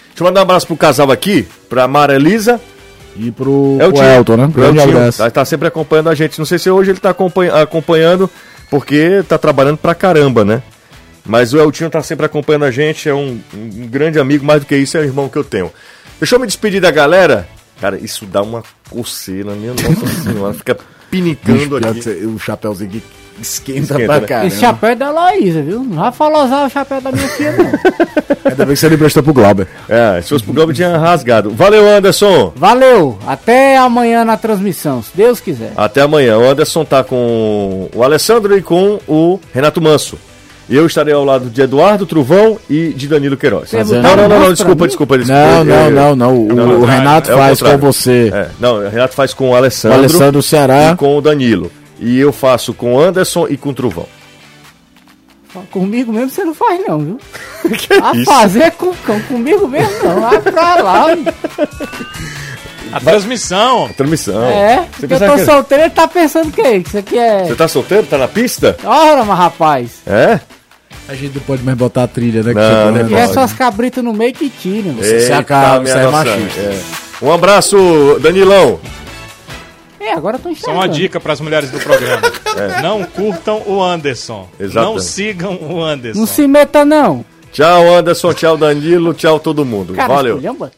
[0.08, 2.60] Deixa eu mandar um abraço pro casal aqui, pra Mara Elisa.
[3.16, 4.02] e pro, É o pro.
[4.02, 4.50] Elton, né?
[4.52, 4.82] Pro Eltinho.
[4.82, 5.18] abraço.
[5.18, 6.38] Tá, tá sempre acompanhando a gente.
[6.38, 8.28] Não sei se hoje ele tá acompanha- acompanhando,
[8.72, 10.62] porque tá trabalhando pra caramba, né?
[11.26, 14.66] Mas o Eltinho tá sempre acompanhando a gente, é um, um grande amigo, mais do
[14.66, 15.70] que isso, é o irmão que eu tenho.
[16.18, 17.46] Deixa eu me despedir da galera.
[17.78, 20.54] Cara, isso dá uma coceira, minha nossa senhora.
[20.54, 20.78] Fica
[21.10, 22.08] pinicando aqui.
[22.24, 23.02] O chapéuzinho
[23.40, 24.26] esquenta, Esquenta, pra né?
[24.26, 24.46] caramba.
[24.48, 25.82] Esse chapéu é da Laísa, viu?
[25.82, 27.64] Não vai falar usar o chapéu da minha filha, não.
[28.44, 29.66] Ainda bem que você não emprestou pro Glauber.
[29.88, 31.50] É, se fosse pro Globo tinha rasgado.
[31.50, 32.52] Valeu, Anderson!
[32.56, 35.72] Valeu, até amanhã na transmissão, se Deus quiser.
[35.76, 36.36] Até amanhã.
[36.38, 40.18] O Anderson tá com o Alessandro e com o Renato Manso.
[40.70, 43.72] Eu estarei ao lado de Eduardo Truvão e de Danilo Queiroz.
[43.72, 45.42] Não, não, não, não, desculpa, desculpa, desculpa.
[45.42, 46.36] Não, Eu- não, não, não.
[46.36, 48.30] O, o Renato é o faz com você.
[48.32, 50.92] É, não, o Renato faz com o O Alessandro, Alessandro Ceará.
[50.92, 51.70] e com o Danilo.
[52.04, 54.06] E eu faço com o Anderson e com o Truvão.
[55.70, 57.20] Comigo mesmo você não faz, não, viu?
[58.02, 58.24] A isso?
[58.24, 60.20] fazer com cão, comigo mesmo não.
[60.22, 61.06] Vai pra lá.
[62.92, 63.88] A transmissão.
[63.96, 64.42] Transmissão.
[64.44, 66.80] É, Você, porque eu tô que- solteiro, ele tá pensando o quê?
[66.80, 67.44] Que isso aqui é.
[67.44, 68.06] Você tá solteiro?
[68.06, 68.76] Tá na pista?
[68.84, 69.90] Ora, mas rapaz.
[70.06, 70.40] É?
[71.08, 72.52] A gente não pode mais botar a trilha, né?
[72.54, 72.62] Não,
[72.94, 74.92] você não tá- E é só as cabritas no meio que tiram.
[74.94, 76.60] Você se minha você é nossa, machista.
[76.60, 76.80] é.
[77.20, 78.80] Um abraço, Danilão.
[80.02, 82.22] É, agora eu tô Só uma dica para as mulheres do programa.
[82.82, 84.48] Não curtam o Anderson.
[84.58, 84.94] Exatamente.
[84.94, 86.18] Não sigam o Anderson.
[86.18, 87.24] Não se meta, não.
[87.52, 88.32] Tchau, Anderson.
[88.32, 89.14] Tchau, Danilo.
[89.14, 89.94] Tchau, todo mundo.
[89.94, 90.36] Cara, Valeu.
[90.36, 90.72] esculhamba.